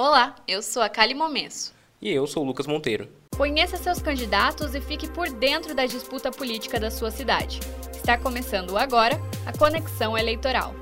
Olá, 0.00 0.36
eu 0.46 0.62
sou 0.62 0.80
a 0.80 0.88
Kali 0.88 1.12
Momesso. 1.12 1.74
E 2.00 2.08
eu 2.08 2.24
sou 2.24 2.44
o 2.44 2.46
Lucas 2.46 2.68
Monteiro. 2.68 3.08
Conheça 3.36 3.76
seus 3.76 4.00
candidatos 4.00 4.72
e 4.76 4.80
fique 4.80 5.10
por 5.10 5.28
dentro 5.28 5.74
da 5.74 5.86
disputa 5.86 6.30
política 6.30 6.78
da 6.78 6.88
sua 6.88 7.10
cidade. 7.10 7.58
Está 7.92 8.16
começando 8.16 8.78
agora 8.78 9.20
a 9.44 9.52
Conexão 9.58 10.16
Eleitoral. 10.16 10.72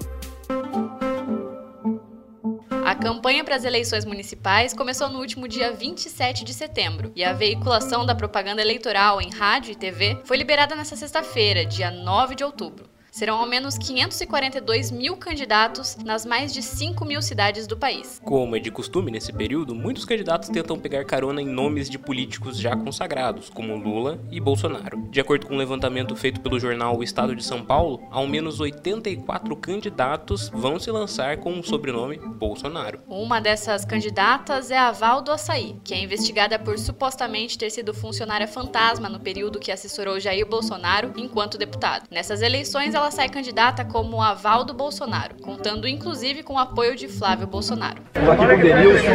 A 2.84 2.94
campanha 2.94 3.42
para 3.42 3.56
as 3.56 3.64
eleições 3.64 4.04
municipais 4.04 4.74
começou 4.74 5.08
no 5.08 5.19
último 5.19 5.48
dia 5.48 5.72
27 5.72 6.44
de 6.44 6.53
setembro 6.53 7.10
e 7.17 7.24
a 7.24 7.33
veiculação 7.33 8.04
da 8.04 8.14
propaganda 8.14 8.60
eleitoral 8.60 9.19
em 9.22 9.30
rádio 9.30 9.72
e 9.72 9.76
TV 9.76 10.21
foi 10.24 10.37
liberada 10.37 10.76
nesta 10.76 10.94
sexta-feira, 10.94 11.64
dia 11.64 11.90
9 11.90 12.35
de 12.35 12.44
outubro. 12.44 12.96
Serão 13.17 13.38
ao 13.38 13.46
menos 13.46 13.78
542 13.78 14.90
mil 14.90 15.17
candidatos 15.17 15.96
nas 16.05 16.27
mais 16.27 16.52
de 16.52 16.60
5 16.60 17.02
mil 17.02 17.23
cidades 17.23 17.66
do 17.66 17.74
país. 17.74 18.20
Como 18.23 18.55
é 18.55 18.59
de 18.59 18.70
costume 18.70 19.10
nesse 19.10 19.32
período, 19.32 19.74
muitos 19.74 20.05
candidatos 20.05 20.50
tentam 20.50 20.78
pegar 20.78 21.02
carona 21.06 21.41
em 21.41 21.46
nomes 21.46 21.88
de 21.88 21.98
políticos 21.98 22.58
já 22.58 22.77
consagrados, 22.77 23.48
como 23.48 23.74
Lula 23.74 24.20
e 24.30 24.38
Bolsonaro. 24.38 25.08
De 25.10 25.18
acordo 25.18 25.46
com 25.46 25.55
um 25.55 25.56
levantamento 25.56 26.14
feito 26.14 26.42
pelo 26.42 26.60
jornal 26.60 26.94
O 26.98 27.02
Estado 27.02 27.34
de 27.34 27.42
São 27.42 27.64
Paulo, 27.64 28.06
ao 28.10 28.27
menos 28.27 28.60
84 28.60 29.56
candidatos 29.56 30.50
vão 30.50 30.78
se 30.78 30.91
lançar 30.91 31.38
com 31.38 31.58
o 31.58 31.64
sobrenome 31.64 32.19
Bolsonaro. 32.19 33.00
Uma 33.08 33.41
dessas 33.41 33.86
candidatas 33.86 34.70
é 34.70 34.77
a 34.77 34.92
Val 34.92 35.22
do 35.22 35.33
Açaí, 35.33 35.80
que 35.83 35.94
é 35.94 36.02
investigada 36.02 36.58
por 36.58 36.78
supostamente 36.78 37.56
ter 37.56 37.70
sido 37.70 37.94
funcionária 37.94 38.46
fantasma 38.46 39.08
no 39.08 39.20
período 39.20 39.58
que 39.58 39.72
assessorou 39.72 40.20
Jair 40.20 40.46
Bolsonaro 40.46 41.14
enquanto 41.16 41.56
deputado. 41.56 42.08
Nessas 42.10 42.42
eleições, 42.42 42.94
ela 42.94 43.05
ela 43.06 43.10
sai 43.12 43.28
candidata 43.28 43.84
como 43.84 44.20
aval 44.20 44.65
do 44.65 44.74
Bolsonaro, 44.74 45.37
contando 45.41 45.87
inclusive 45.87 46.42
com 46.42 46.55
o 46.55 46.59
apoio 46.59 46.97
de 46.97 47.06
Flávio 47.06 47.47
Bolsonaro. 47.47 47.98
Estou 48.12 48.33
aqui 48.33 48.45
com 48.45 48.52
o 48.52 48.56
Denilson 48.56 49.12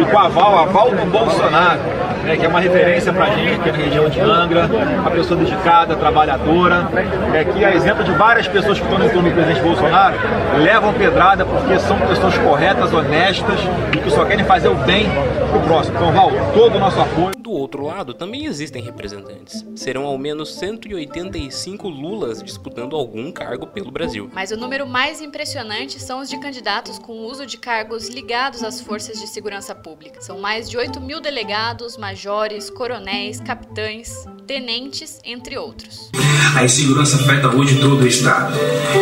e 0.00 0.10
com 0.12 0.18
a 0.18 0.26
aval, 0.26 0.58
aval 0.58 0.90
do 0.90 1.10
Bolsonaro, 1.10 1.80
né, 2.22 2.36
que 2.36 2.44
é 2.44 2.48
uma 2.48 2.60
referência 2.60 3.12
para 3.12 3.24
a 3.24 3.30
gente 3.34 3.68
aqui 3.68 3.72
na 3.72 3.78
região 3.78 4.08
de 4.08 4.20
Angra, 4.20 4.70
uma 5.00 5.10
pessoa 5.10 5.40
dedicada, 5.40 5.96
trabalhadora, 5.96 6.88
é, 7.34 7.44
que 7.44 7.64
a 7.64 7.74
exemplo 7.74 8.04
de 8.04 8.12
várias 8.12 8.46
pessoas 8.46 8.78
que 8.78 8.84
estão 8.84 9.00
no 9.00 9.06
entorno 9.06 9.28
do 9.28 9.34
presidente 9.34 9.60
Bolsonaro, 9.60 10.16
levam 10.62 10.94
pedrada 10.94 11.44
porque 11.44 11.80
são 11.80 11.98
pessoas 11.98 12.38
corretas, 12.38 12.92
honestas 12.92 13.58
e 13.92 13.98
que 13.98 14.10
só 14.10 14.24
querem 14.24 14.44
fazer 14.44 14.68
o 14.68 14.76
bem 14.76 15.08
para 15.50 15.58
o 15.58 15.62
próximo. 15.62 15.96
Então, 15.96 16.12
Val, 16.12 16.30
todo 16.54 16.76
o 16.76 16.78
nosso 16.78 17.00
apoio. 17.00 17.41
Do 17.52 17.58
outro 17.58 17.84
lado, 17.84 18.14
também 18.14 18.46
existem 18.46 18.82
representantes. 18.82 19.62
Serão 19.76 20.04
ao 20.04 20.16
menos 20.16 20.54
185 20.54 21.86
Lulas 21.86 22.42
disputando 22.42 22.96
algum 22.96 23.30
cargo 23.30 23.66
pelo 23.66 23.90
Brasil. 23.90 24.30
Mas 24.32 24.52
o 24.52 24.56
número 24.56 24.86
mais 24.86 25.20
impressionante 25.20 26.00
são 26.00 26.20
os 26.20 26.30
de 26.30 26.40
candidatos 26.40 26.98
com 26.98 27.26
uso 27.26 27.44
de 27.44 27.58
cargos 27.58 28.08
ligados 28.08 28.62
às 28.62 28.80
forças 28.80 29.20
de 29.20 29.26
segurança 29.26 29.74
pública. 29.74 30.22
São 30.22 30.40
mais 30.40 30.66
de 30.70 30.78
8 30.78 30.98
mil 30.98 31.20
delegados, 31.20 31.98
majores, 31.98 32.70
coronéis, 32.70 33.38
capitães, 33.38 34.24
tenentes, 34.46 35.20
entre 35.22 35.58
outros. 35.58 36.10
A 36.56 36.64
insegurança 36.64 37.16
afeta 37.16 37.54
hoje 37.54 37.78
todo 37.82 38.02
o 38.02 38.06
Estado. 38.06 38.56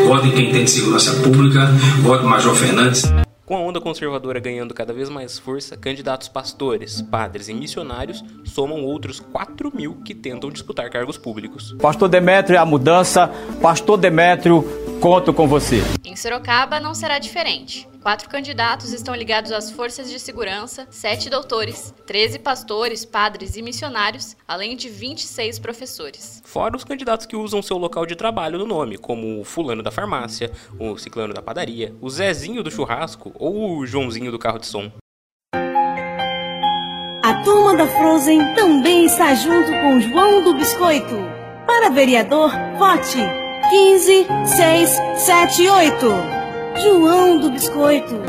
Vote 0.09 0.29
quem 0.33 0.51
tem 0.51 0.67
segurança 0.67 1.23
pública, 1.23 1.67
vote 2.03 2.25
Major 2.25 2.57
Fernandes. 2.57 3.05
Com 3.51 3.56
a 3.56 3.61
onda 3.61 3.81
conservadora 3.81 4.39
ganhando 4.39 4.73
cada 4.73 4.93
vez 4.93 5.09
mais 5.09 5.37
força, 5.37 5.77
candidatos 5.77 6.29
pastores, 6.29 7.03
padres 7.03 7.48
e 7.48 7.53
missionários 7.53 8.25
somam 8.45 8.84
outros 8.84 9.19
4 9.19 9.73
mil 9.75 9.97
que 10.05 10.15
tentam 10.15 10.53
disputar 10.53 10.89
cargos 10.89 11.19
públicos. 11.19 11.75
Pastor 11.83 12.09
Demétrio 12.09 12.55
é 12.55 12.61
a 12.61 12.65
mudança, 12.65 13.29
Pastor 13.61 13.98
Demétrio, 13.98 14.65
conto 15.01 15.33
com 15.33 15.48
você. 15.48 15.83
Em 16.05 16.15
Sorocaba 16.15 16.79
não 16.79 16.95
será 16.95 17.19
diferente. 17.19 17.89
Quatro 18.03 18.29
candidatos 18.29 18.93
estão 18.93 19.15
ligados 19.15 19.51
às 19.51 19.70
forças 19.70 20.11
de 20.11 20.19
segurança, 20.20 20.87
sete 20.91 21.31
doutores, 21.31 21.95
13 22.07 22.39
pastores, 22.39 23.05
padres 23.05 23.57
e 23.57 23.62
missionários, 23.62 24.37
além 24.47 24.77
de 24.77 24.89
26 24.89 25.59
professores. 25.59 26.42
Fora 26.45 26.77
os 26.77 26.84
candidatos 26.84 27.27
que 27.27 27.37
usam 27.37 27.62
seu 27.62 27.79
local 27.79 28.05
de 28.07 28.15
trabalho 28.15 28.58
no 28.58 28.67
nome, 28.67 28.98
como 28.98 29.41
o 29.41 29.45
fulano 29.45 29.83
da 29.83 29.91
farmácia, 29.91 30.51
o 30.79 30.97
ciclano 30.98 31.35
da 31.35 31.42
padaria, 31.42 31.95
o 32.01 32.08
Zezinho 32.08 32.63
do 32.63 32.70
churrasco 32.70 33.33
ou 33.35 33.79
o 33.79 33.86
Joãozinho 33.86 34.30
do 34.30 34.39
carro 34.39 34.58
de 34.58 34.67
som. 34.67 34.92
A 37.23 37.42
turma 37.42 37.77
da 37.77 37.86
Frozen 37.86 38.55
também 38.55 39.07
está 39.07 39.35
junto 39.35 39.70
com 39.70 39.97
o 39.97 40.01
João 40.01 40.45
do 40.45 40.55
Biscoito. 40.55 41.17
Para 41.67 41.91
vereador, 41.91 42.51
vote 42.79 43.39
15 43.70 44.27
6 44.47 44.91
7 45.17 45.69
8. 45.69 46.07
João 46.83 47.39
do 47.39 47.51
Biscoito. 47.53 48.20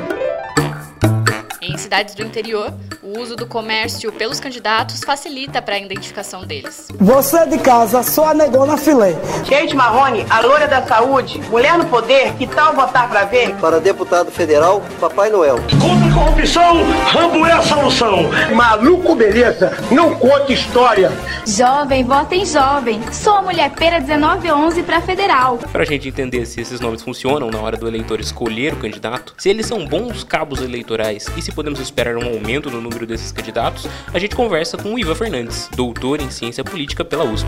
Cidades 1.82 2.14
do 2.14 2.22
interior, 2.22 2.72
o 3.02 3.20
uso 3.20 3.36
do 3.36 3.48
comércio 3.48 4.12
pelos 4.12 4.40
candidatos 4.40 5.02
facilita 5.04 5.64
para 5.64 5.74
a 5.74 5.80
identificação 5.80 6.46
deles. 6.46 6.88
Você 7.00 7.44
de 7.48 7.58
casa, 7.58 8.04
só 8.04 8.30
a 8.30 8.34
negona 8.36 8.78
filé. 8.78 9.16
Kate 9.50 9.76
Marrone, 9.76 10.24
a 10.30 10.42
loira 10.42 10.68
da 10.68 10.86
saúde, 10.86 11.40
mulher 11.50 11.80
no 11.80 11.86
poder, 11.88 12.34
que 12.36 12.46
tal 12.46 12.76
votar 12.76 13.10
para 13.10 13.26
ver? 13.26 13.56
Para 13.56 13.80
deputado 13.80 14.30
federal, 14.30 14.84
Papai 15.00 15.32
Noel. 15.32 15.56
Contra 15.82 16.08
a 16.08 16.14
corrupção, 16.14 16.84
Rambo 17.08 17.48
é 17.48 17.52
a 17.52 17.62
solução. 17.64 18.30
Maluco 18.54 19.16
beleza, 19.16 19.76
não 19.90 20.14
conta 20.14 20.54
história. 20.54 21.12
Jovem, 21.48 22.04
votem 22.04 22.46
jovem. 22.46 23.02
Sou 23.12 23.34
a 23.34 23.42
mulher 23.42 23.72
pera 23.72 24.00
1911 24.00 24.84
para 24.84 25.02
federal. 25.02 25.58
Para 25.58 25.82
a 25.82 25.86
gente 25.86 26.08
entender 26.08 26.46
se 26.46 26.62
esses 26.62 26.80
nomes 26.80 27.02
funcionam 27.02 27.50
na 27.50 27.60
hora 27.60 27.76
do 27.76 27.88
eleitor 27.88 28.20
escolher 28.20 28.74
o 28.74 28.78
candidato, 28.78 29.34
se 29.36 29.50
eles 29.50 29.66
são 29.66 29.84
bons 29.88 30.24
cabos 30.24 30.62
eleitorais 30.62 31.26
e 31.36 31.42
se 31.42 31.52
podemos 31.52 31.71
esperar 31.80 32.18
um 32.18 32.26
aumento 32.26 32.70
no 32.70 32.82
número 32.82 33.06
desses 33.06 33.32
candidatos, 33.32 33.88
a 34.14 34.20
gente 34.20 34.36
conversa 34.36 34.78
com 34.78 34.94
o 34.94 35.00
Iva 35.00 35.16
Fernandes, 35.16 35.70
doutor 35.76 36.22
em 36.22 36.30
ciência 36.30 36.64
política 36.64 37.06
pela 37.06 37.24
USP. 37.24 37.48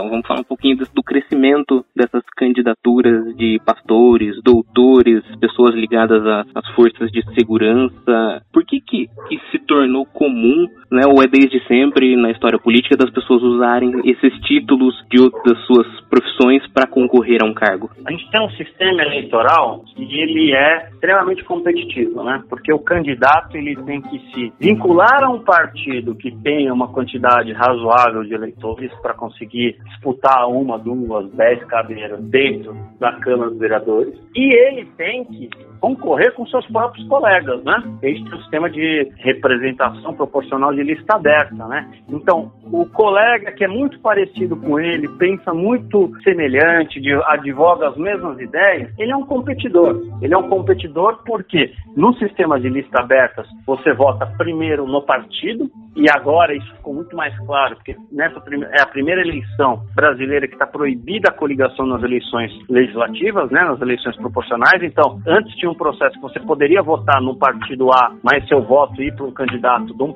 Então 0.00 0.08
vamos 0.08 0.26
falar 0.26 0.40
um 0.40 0.44
pouquinho 0.44 0.78
do 0.78 1.02
crescimento 1.02 1.84
dessas 1.94 2.22
candidaturas 2.34 3.36
de 3.36 3.60
pastores, 3.66 4.42
doutores, 4.42 5.22
pessoas 5.38 5.74
ligadas 5.74 6.22
às 6.54 6.66
forças 6.74 7.10
de 7.12 7.22
segurança. 7.34 8.42
Por 8.50 8.64
que 8.64 8.80
que, 8.80 9.08
que 9.28 9.38
se 9.50 9.58
tornou 9.58 10.06
comum, 10.06 10.66
né, 10.90 11.02
ou 11.06 11.22
é 11.22 11.26
desde 11.26 11.62
sempre 11.66 12.16
na 12.16 12.30
história 12.30 12.58
política 12.58 12.96
das 12.96 13.10
pessoas 13.10 13.42
usarem 13.42 13.92
esses 14.06 14.32
títulos 14.40 14.94
de 15.10 15.20
outras 15.20 15.58
suas 15.66 15.86
profissões 16.08 16.66
para 16.72 16.86
concorrer 16.86 17.42
a 17.42 17.46
um 17.46 17.52
cargo? 17.52 17.90
A 18.06 18.10
gente 18.10 18.30
tem 18.30 18.40
um 18.40 18.50
sistema 18.52 19.02
eleitoral 19.02 19.84
que 19.94 20.02
ele 20.02 20.54
é 20.54 20.88
extremamente 20.94 21.44
competitivo, 21.44 22.24
né? 22.24 22.42
Porque 22.48 22.72
o 22.72 22.78
candidato 22.78 23.54
ele 23.54 23.76
tem 23.84 24.00
que 24.00 24.18
se 24.32 24.50
vincular 24.58 25.24
a 25.24 25.30
um 25.30 25.40
partido 25.40 26.14
que 26.14 26.34
tenha 26.42 26.72
uma 26.72 26.88
quantidade 26.88 27.52
razoável 27.52 28.24
de 28.24 28.32
eleitores 28.32 28.90
para 29.02 29.12
conseguir 29.12 29.76
disputar 29.90 30.48
uma, 30.48 30.78
duas, 30.78 31.30
dez 31.32 31.62
cadeiras 31.64 32.20
dentro 32.24 32.74
da 32.98 33.12
Câmara 33.20 33.50
dos 33.50 33.58
Vereadores 33.58 34.14
e 34.34 34.52
ele 34.52 34.86
tem 34.96 35.24
que 35.24 35.48
concorrer 35.80 36.32
com 36.34 36.46
seus 36.46 36.66
próprios 36.66 37.06
colegas, 37.08 37.62
né? 37.64 37.82
Este 38.02 38.30
é 38.30 38.34
o 38.34 38.38
sistema 38.42 38.70
de 38.70 39.10
representação 39.16 40.14
proporcional 40.14 40.74
de 40.74 40.82
lista 40.82 41.16
aberta, 41.16 41.66
né? 41.66 41.90
Então, 42.08 42.52
o 42.70 42.86
colega 42.86 43.50
que 43.52 43.64
é 43.64 43.68
muito 43.68 43.98
parecido 44.00 44.56
com 44.56 44.78
ele, 44.78 45.08
pensa 45.16 45.52
muito 45.54 46.12
semelhante, 46.22 47.00
advoga 47.26 47.88
as 47.88 47.96
mesmas 47.96 48.38
ideias, 48.38 48.92
ele 48.98 49.10
é 49.10 49.16
um 49.16 49.24
competidor. 49.24 50.00
Ele 50.20 50.34
é 50.34 50.38
um 50.38 50.48
competidor 50.48 51.22
porque 51.24 51.72
no 51.96 52.14
sistema 52.14 52.60
de 52.60 52.68
lista 52.68 53.00
abertas 53.00 53.46
você 53.66 53.92
vota 53.94 54.26
primeiro 54.36 54.86
no 54.86 55.02
partido 55.02 55.70
e 55.96 56.06
agora 56.10 56.54
isso 56.54 56.74
ficou 56.76 56.94
muito 56.94 57.16
mais 57.16 57.36
claro, 57.46 57.76
porque 57.76 57.96
nessa 58.12 58.40
é 58.78 58.82
a 58.82 58.86
primeira 58.86 59.20
eleição 59.20 59.82
brasileira 59.94 60.46
que 60.46 60.54
está 60.54 60.66
proibida 60.66 61.30
a 61.30 61.34
coligação 61.34 61.86
nas 61.86 62.02
eleições 62.02 62.52
legislativas, 62.68 63.50
né, 63.50 63.62
nas 63.62 63.80
eleições 63.80 64.16
proporcionais. 64.16 64.82
Então, 64.82 65.20
antes 65.26 65.54
tinha 65.56 65.70
um 65.70 65.74
processo 65.74 66.14
que 66.14 66.22
você 66.22 66.40
poderia 66.40 66.82
votar 66.82 67.20
no 67.20 67.36
partido 67.36 67.90
A, 67.92 68.14
mas 68.22 68.46
seu 68.48 68.62
voto 68.62 69.02
ir 69.02 69.14
para 69.14 69.26
um 69.26 69.32
candidato, 69.32 69.94
de 69.94 70.02
um, 70.02 70.14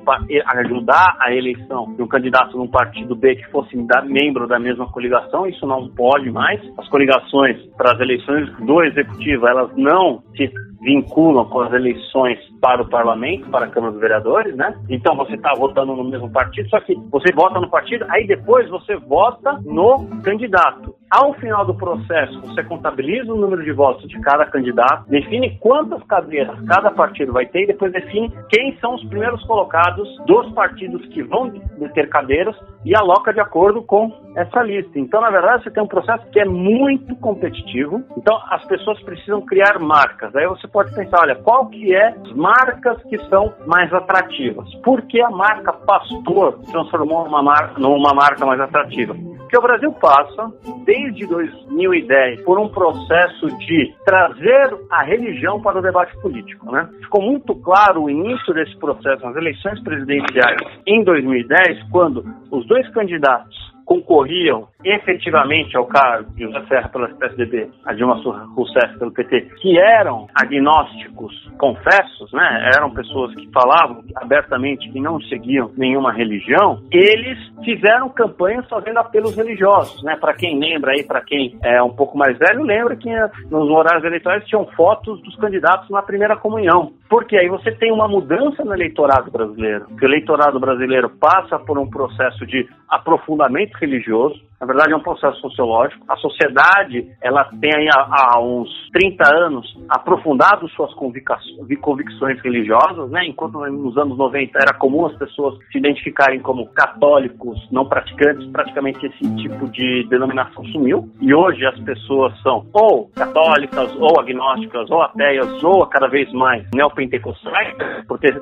ajudar 0.57 1.17
a 1.19 1.33
eleição 1.33 1.93
de 1.95 2.01
um 2.01 2.07
candidato 2.07 2.51
de 2.51 2.57
um 2.57 2.67
partido 2.67 3.15
B 3.15 3.35
que 3.35 3.51
fosse 3.51 3.75
membro 4.05 4.47
da 4.47 4.59
mesma 4.59 4.89
coligação. 4.91 5.45
Isso 5.47 5.65
não 5.65 5.89
pode 5.89 6.31
mais. 6.31 6.61
As 6.77 6.87
coligações 6.87 7.57
para 7.77 7.93
as 7.93 7.99
eleições 7.99 8.49
do 8.59 8.81
executivo, 8.83 9.47
elas 9.47 9.75
não 9.75 10.23
se 10.35 10.51
vinculam 10.85 11.45
com 11.45 11.61
as 11.61 11.73
eleições 11.73 12.37
para 12.61 12.83
o 12.83 12.89
parlamento, 12.89 13.49
para 13.49 13.65
a 13.65 13.69
Câmara 13.69 13.91
dos 13.91 14.01
Vereadores, 14.01 14.55
né? 14.55 14.73
Então 14.87 15.15
você 15.15 15.33
está 15.33 15.51
votando 15.57 15.95
no 15.95 16.03
mesmo 16.03 16.31
partido, 16.31 16.69
só 16.69 16.79
que 16.79 16.95
você 17.11 17.33
vota 17.33 17.59
no 17.59 17.69
partido, 17.69 18.05
aí 18.09 18.27
depois 18.27 18.69
você 18.69 18.95
vota 18.95 19.59
no 19.65 20.21
candidato. 20.21 20.93
Ao 21.09 21.33
final 21.35 21.65
do 21.65 21.75
processo, 21.75 22.41
você 22.41 22.63
contabiliza 22.63 23.31
o 23.31 23.37
número 23.37 23.63
de 23.63 23.71
votos 23.71 24.07
de 24.07 24.19
cada 24.21 24.45
candidato, 24.45 25.09
define 25.09 25.57
quantas 25.59 26.03
cadeiras 26.03 26.59
cada 26.67 26.91
partido 26.91 27.33
vai 27.33 27.45
ter 27.45 27.63
e 27.63 27.67
depois 27.67 27.91
define 27.91 28.31
quem 28.49 28.77
são 28.79 28.95
os 28.95 29.03
primeiros 29.05 29.43
colocados 29.45 30.07
dos 30.25 30.51
partidos 30.53 31.05
que 31.07 31.23
vão 31.23 31.51
ter 31.93 32.09
cadeiras 32.09 32.55
e 32.83 32.95
aloca 32.95 33.33
de 33.33 33.39
acordo 33.39 33.81
com 33.81 34.11
essa 34.35 34.61
lista. 34.61 34.99
Então, 34.99 35.21
na 35.21 35.29
verdade, 35.29 35.63
você 35.63 35.71
tem 35.71 35.81
um 35.81 35.87
processo 35.87 36.29
que 36.29 36.39
é 36.39 36.45
muito 36.45 37.15
competitivo. 37.15 38.03
Então, 38.17 38.37
as 38.49 38.65
pessoas 38.65 39.01
precisam 39.01 39.41
criar 39.41 39.79
marcas. 39.79 40.35
Aí 40.35 40.45
você 40.47 40.67
pode 40.75 40.93
pensar, 40.93 41.21
olha, 41.21 41.35
qual 41.35 41.67
que 41.67 41.95
é 41.95 42.09
as 42.09 42.33
marcas 42.33 43.01
que 43.03 43.17
são 43.29 43.53
mais 43.65 43.91
atrativas? 43.93 44.67
Por 44.83 45.01
que 45.03 45.21
a 45.21 45.29
marca 45.29 45.71
Pastor 45.71 46.59
transformou 46.69 47.23
numa 47.23 47.41
marca, 47.41 47.79
numa 47.79 48.13
marca 48.13 48.45
mais 48.45 48.59
atrativa? 48.59 49.15
Porque 49.15 49.57
o 49.57 49.61
Brasil 49.61 49.93
passa, 49.93 50.51
desde 50.83 51.25
2010, 51.27 52.41
por 52.41 52.59
um 52.59 52.67
processo 52.67 53.47
de 53.59 53.95
trazer 54.03 54.77
a 54.91 55.01
religião 55.03 55.61
para 55.61 55.79
o 55.79 55.81
debate 55.81 56.13
político. 56.19 56.69
Né? 56.69 56.89
Ficou 57.03 57.21
muito 57.21 57.55
claro 57.55 58.03
o 58.03 58.09
início 58.09 58.53
desse 58.53 58.75
processo 58.77 59.25
nas 59.25 59.35
eleições 59.37 59.81
presidenciais 59.81 60.59
em 60.85 61.05
2010, 61.05 61.89
quando 61.89 62.25
os 62.51 62.67
dois 62.67 62.85
candidatos 62.89 63.74
concorriam 63.85 64.67
efetivamente 64.83 65.77
ao 65.77 65.85
cargo 65.85 66.31
de 66.33 66.43
José 66.43 66.65
Serra 66.67 66.89
pela 66.89 67.07
PSDB, 67.09 67.69
a 67.85 67.93
Dilma 67.93 68.15
Rousseff 68.55 68.97
pelo 68.97 69.11
PT, 69.11 69.41
que 69.61 69.79
eram 69.79 70.27
agnósticos 70.33 71.33
confessos, 71.57 72.31
né, 72.33 72.71
eram 72.75 72.91
pessoas 72.91 73.33
que 73.35 73.49
falavam 73.51 74.03
abertamente 74.15 74.89
que 74.91 74.99
não 74.99 75.19
seguiam 75.21 75.71
nenhuma 75.77 76.11
religião, 76.11 76.81
eles 76.91 77.37
fizeram 77.63 78.09
campanhas 78.09 78.67
fazendo 78.67 78.97
apelos 78.97 79.35
religiosos, 79.35 80.03
né, 80.03 80.17
para 80.19 80.33
quem 80.33 80.59
lembra 80.59 80.91
aí, 80.91 81.03
para 81.03 81.21
quem 81.21 81.57
é 81.63 81.81
um 81.81 81.93
pouco 81.93 82.17
mais 82.17 82.37
velho, 82.37 82.63
lembra 82.63 82.95
que 82.95 83.09
nos 83.49 83.69
horários 83.69 84.03
eleitorais 84.03 84.45
tinham 84.45 84.65
fotos 84.75 85.21
dos 85.21 85.35
candidatos 85.37 85.89
na 85.89 86.01
primeira 86.01 86.35
comunhão, 86.35 86.93
porque 87.09 87.37
aí 87.37 87.47
você 87.47 87.71
tem 87.71 87.91
uma 87.91 88.07
mudança 88.07 88.63
no 88.63 88.73
eleitorado 88.73 89.31
brasileiro, 89.31 89.85
que 89.97 90.05
o 90.05 90.07
eleitorado 90.07 90.59
brasileiro 90.59 91.09
passa 91.09 91.59
por 91.59 91.77
um 91.77 91.89
processo 91.89 92.45
de 92.45 92.67
aprofundamento 92.89 93.74
religioso, 93.79 94.39
na 94.59 94.65
verdade 94.65 94.93
é 94.93 94.95
um 94.95 95.01
processo 95.01 95.39
sociológico. 95.41 96.03
A 96.07 96.15
sociedade, 96.17 97.07
ela 97.21 97.43
tem 97.61 97.71
aí 97.75 97.87
há, 97.89 98.07
há 98.09 98.41
uns 98.41 98.69
30 98.91 99.35
anos 99.35 99.77
aprofundado 99.89 100.67
suas 100.69 100.91
convicções 100.93 102.41
religiosas, 102.41 103.09
né? 103.11 103.25
Enquanto 103.25 103.59
nos 103.59 103.97
anos 103.97 104.17
90 104.17 104.57
era 104.57 104.73
comum 104.73 105.05
as 105.05 105.15
pessoas 105.17 105.57
se 105.71 105.77
identificarem 105.77 106.39
como 106.39 106.67
católicos 106.69 107.59
não 107.71 107.85
praticantes, 107.85 108.47
praticamente 108.51 109.05
esse 109.05 109.35
tipo 109.35 109.67
de 109.69 110.07
denominação 110.09 110.63
sumiu. 110.65 111.09
E 111.21 111.33
hoje 111.33 111.65
as 111.65 111.79
pessoas 111.81 112.33
são 112.41 112.65
ou 112.73 113.09
católicas, 113.15 113.93
ou 113.97 114.19
agnósticas, 114.19 114.89
ou 114.89 115.01
ateias, 115.01 115.63
ou 115.63 115.85
cada 115.87 116.07
vez 116.07 116.31
mais 116.33 116.65
neopentecostais, 116.73 117.75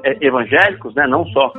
é, 0.04 0.26
evangélicos, 0.26 0.94
né? 0.96 1.06
Não 1.08 1.26
só 1.28 1.52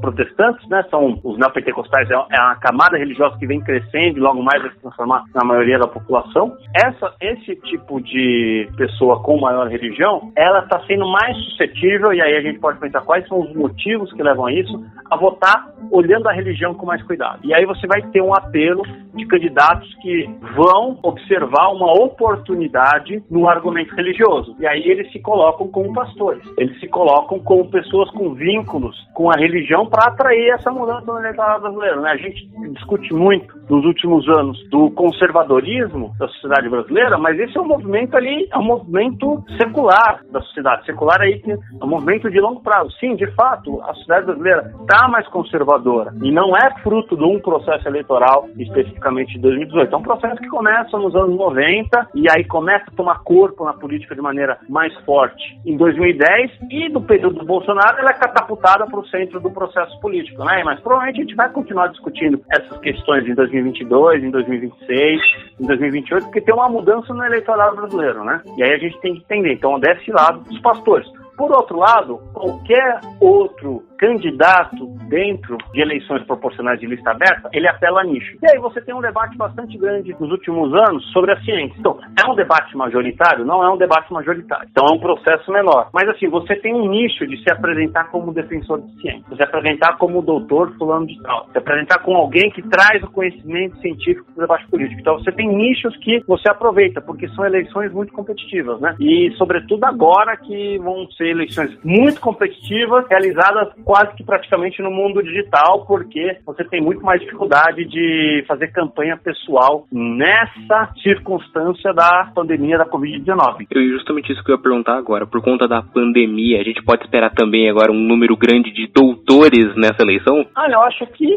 protestantes, 0.00 0.68
né? 0.68 0.84
São 0.90 1.18
os 1.24 1.38
neopentecostais, 1.38 2.10
é, 2.10 2.14
é 2.14 2.40
a 2.40 2.54
camada 2.56 2.96
religiosa 2.96 3.36
que 3.38 3.46
vem 3.46 3.60
crescendo 3.60 3.79
e 3.92 4.20
logo 4.20 4.42
mais 4.42 4.62
vai 4.62 4.70
se 4.70 4.80
transformar 4.80 5.24
na 5.34 5.44
maioria 5.44 5.78
da 5.78 5.86
população. 5.86 6.56
Essa, 6.74 7.14
esse 7.20 7.56
tipo 7.56 8.00
de 8.00 8.68
pessoa 8.76 9.22
com 9.22 9.40
maior 9.40 9.68
religião, 9.68 10.32
ela 10.36 10.60
está 10.60 10.80
sendo 10.86 11.06
mais 11.06 11.36
suscetível, 11.44 12.12
e 12.12 12.20
aí 12.20 12.36
a 12.36 12.42
gente 12.42 12.58
pode 12.58 12.78
pensar 12.78 13.00
quais 13.02 13.26
são 13.28 13.40
os 13.40 13.54
motivos 13.54 14.12
que 14.12 14.22
levam 14.22 14.46
a 14.46 14.52
isso, 14.52 14.84
a 15.10 15.16
votar 15.16 15.70
olhando 15.90 16.28
a 16.28 16.32
religião 16.32 16.74
com 16.74 16.86
mais 16.86 17.02
cuidado. 17.02 17.40
E 17.44 17.52
aí 17.52 17.64
você 17.66 17.86
vai 17.86 18.02
ter 18.10 18.22
um 18.22 18.34
apelo 18.34 18.82
de 19.14 19.26
candidatos 19.26 19.92
que 19.96 20.28
vão 20.54 20.98
observar 21.02 21.68
uma 21.72 21.92
oportunidade 21.92 23.22
no 23.30 23.48
argumento 23.48 23.94
religioso. 23.94 24.54
E 24.58 24.66
aí 24.66 24.82
eles 24.82 25.10
se 25.12 25.20
colocam 25.20 25.68
como 25.68 25.92
pastores. 25.92 26.42
Eles 26.56 26.78
se 26.78 26.88
colocam 26.88 27.38
como 27.40 27.70
pessoas 27.70 28.10
com 28.10 28.34
vínculos 28.34 28.96
com 29.14 29.30
a 29.30 29.34
religião 29.36 29.86
para 29.86 30.08
atrair 30.08 30.50
essa 30.50 30.70
mudança 30.70 31.04
no 31.06 31.18
eleitorado 31.18 31.62
brasileiro. 31.62 32.00
Né? 32.00 32.10
A 32.10 32.16
gente 32.16 32.48
discute 32.72 33.12
muito 33.12 33.58
nos 33.70 33.84
últimos 33.84 34.28
anos 34.28 34.58
do 34.68 34.90
conservadorismo 34.90 36.12
da 36.18 36.26
sociedade 36.28 36.68
brasileira, 36.68 37.16
mas 37.16 37.38
esse 37.38 37.56
é 37.56 37.60
um 37.60 37.68
movimento 37.68 38.16
ali, 38.16 38.48
é 38.52 38.58
um 38.58 38.64
movimento 38.64 39.42
secular 39.56 40.20
da 40.30 40.40
sociedade. 40.42 40.84
Secular 40.84 41.20
aí 41.20 41.40
é 41.46 41.84
um 41.84 41.88
movimento 41.88 42.28
de 42.28 42.40
longo 42.40 42.60
prazo. 42.60 42.90
Sim, 42.98 43.14
de 43.14 43.30
fato, 43.34 43.80
a 43.82 43.94
sociedade 43.94 44.26
brasileira 44.26 44.72
está 44.80 45.08
mais 45.08 45.26
conservadora 45.28 46.12
e 46.22 46.32
não 46.32 46.56
é 46.56 46.82
fruto 46.82 47.16
de 47.16 47.24
um 47.24 47.38
processo 47.38 47.86
eleitoral 47.86 48.48
especificamente 48.58 49.34
de 49.34 49.40
2018. 49.40 49.94
É 49.94 49.96
um 49.96 50.02
processo 50.02 50.36
que 50.36 50.48
começa 50.48 50.98
nos 50.98 51.14
anos 51.14 51.36
90 51.36 52.08
e 52.14 52.28
aí 52.28 52.44
começa 52.44 52.86
a 52.88 52.96
tomar 52.96 53.20
corpo 53.20 53.64
na 53.64 53.72
política 53.72 54.14
de 54.14 54.20
maneira 54.20 54.58
mais 54.68 54.92
forte 55.04 55.60
em 55.64 55.76
2010 55.76 56.50
e 56.70 56.88
no 56.88 57.02
período 57.02 57.38
do 57.38 57.46
Bolsonaro 57.46 57.98
ela 57.98 58.10
é 58.10 58.14
catapultada 58.14 58.86
para 58.86 58.98
o 58.98 59.06
centro 59.06 59.40
do 59.40 59.50
processo 59.50 59.98
político, 60.00 60.44
né? 60.44 60.62
Mas 60.64 60.80
provavelmente 60.80 61.20
a 61.20 61.22
gente 61.22 61.36
vai 61.36 61.48
continuar 61.50 61.88
discutindo 61.88 62.40
essas 62.50 62.78
questões 62.80 63.26
em 63.26 63.34
2022, 63.62 64.24
em 64.24 64.30
2026, 64.30 65.20
em 65.60 65.66
2028, 65.66 66.24
porque 66.24 66.40
tem 66.40 66.54
uma 66.54 66.68
mudança 66.68 67.12
no 67.12 67.24
eleitorado 67.24 67.76
brasileiro, 67.76 68.24
né? 68.24 68.42
E 68.56 68.62
aí 68.62 68.72
a 68.72 68.78
gente 68.78 68.98
tem 69.00 69.14
que 69.14 69.20
entender. 69.20 69.54
Então, 69.54 69.78
desse 69.78 70.10
lado, 70.10 70.42
os 70.50 70.58
pastores. 70.60 71.06
Por 71.40 71.52
outro 71.52 71.78
lado, 71.78 72.20
qualquer 72.34 73.00
outro 73.18 73.82
candidato 73.98 74.86
dentro 75.08 75.56
de 75.72 75.80
eleições 75.80 76.22
proporcionais 76.24 76.78
de 76.78 76.86
lista 76.86 77.10
aberta, 77.10 77.48
ele 77.52 77.66
apela 77.66 78.02
a 78.02 78.04
nicho. 78.04 78.36
E 78.42 78.50
aí 78.50 78.58
você 78.58 78.80
tem 78.80 78.94
um 78.94 79.00
debate 79.00 79.36
bastante 79.38 79.76
grande 79.78 80.14
nos 80.20 80.30
últimos 80.30 80.72
anos 80.74 81.02
sobre 81.12 81.32
a 81.32 81.40
ciência. 81.40 81.76
Então, 81.78 81.98
é 82.18 82.30
um 82.30 82.34
debate 82.34 82.76
majoritário? 82.76 83.44
Não 83.44 83.64
é 83.64 83.70
um 83.70 83.78
debate 83.78 84.12
majoritário. 84.12 84.68
Então, 84.70 84.84
é 84.90 84.94
um 84.94 85.00
processo 85.00 85.50
menor. 85.50 85.88
Mas, 85.94 86.08
assim, 86.10 86.28
você 86.28 86.56
tem 86.56 86.74
um 86.74 86.88
nicho 86.88 87.26
de 87.26 87.42
se 87.42 87.50
apresentar 87.50 88.10
como 88.10 88.32
defensor 88.32 88.80
de 88.82 89.00
ciência, 89.00 89.36
se 89.36 89.42
apresentar 89.42 89.96
como 89.96 90.22
doutor 90.22 90.74
fulano 90.76 91.06
de 91.06 91.20
tal, 91.22 91.46
se 91.52 91.58
apresentar 91.58 91.98
como 92.02 92.18
alguém 92.18 92.50
que 92.50 92.62
traz 92.62 93.02
o 93.02 93.10
conhecimento 93.10 93.78
científico 93.80 94.26
para 94.34 94.44
o 94.44 94.46
debate 94.46 94.70
político. 94.70 95.00
Então, 95.00 95.18
você 95.18 95.32
tem 95.32 95.48
nichos 95.48 95.96
que 95.98 96.22
você 96.26 96.50
aproveita, 96.50 97.00
porque 97.00 97.28
são 97.28 97.46
eleições 97.46 97.92
muito 97.92 98.12
competitivas, 98.12 98.80
né? 98.80 98.94
E, 99.00 99.30
sobretudo, 99.36 99.84
agora 99.84 100.36
que 100.36 100.78
vão 100.78 101.06
ser 101.12 101.29
eleições 101.30 101.76
muito 101.84 102.20
competitivas, 102.20 103.06
realizadas 103.08 103.72
quase 103.84 104.14
que 104.16 104.24
praticamente 104.24 104.82
no 104.82 104.90
mundo 104.90 105.22
digital, 105.22 105.84
porque 105.86 106.38
você 106.44 106.64
tem 106.64 106.80
muito 106.80 107.02
mais 107.02 107.20
dificuldade 107.20 107.84
de 107.84 108.44
fazer 108.46 108.68
campanha 108.68 109.16
pessoal 109.16 109.86
nessa 109.92 110.92
circunstância 111.02 111.92
da 111.92 112.30
pandemia 112.34 112.78
da 112.78 112.86
Covid-19. 112.86 113.66
Eu 113.70 113.88
justamente 113.88 114.32
isso 114.32 114.42
que 114.44 114.50
eu 114.50 114.56
ia 114.56 114.62
perguntar 114.62 114.96
agora. 114.96 115.26
Por 115.26 115.42
conta 115.42 115.66
da 115.66 115.82
pandemia, 115.82 116.60
a 116.60 116.64
gente 116.64 116.82
pode 116.82 117.04
esperar 117.04 117.30
também 117.30 117.68
agora 117.68 117.92
um 117.92 118.00
número 118.00 118.36
grande 118.36 118.70
de 118.70 118.86
doutores 118.88 119.74
nessa 119.76 120.02
eleição? 120.02 120.46
Ah, 120.54 120.68
eu 120.70 120.80
acho 120.82 121.06
que 121.06 121.36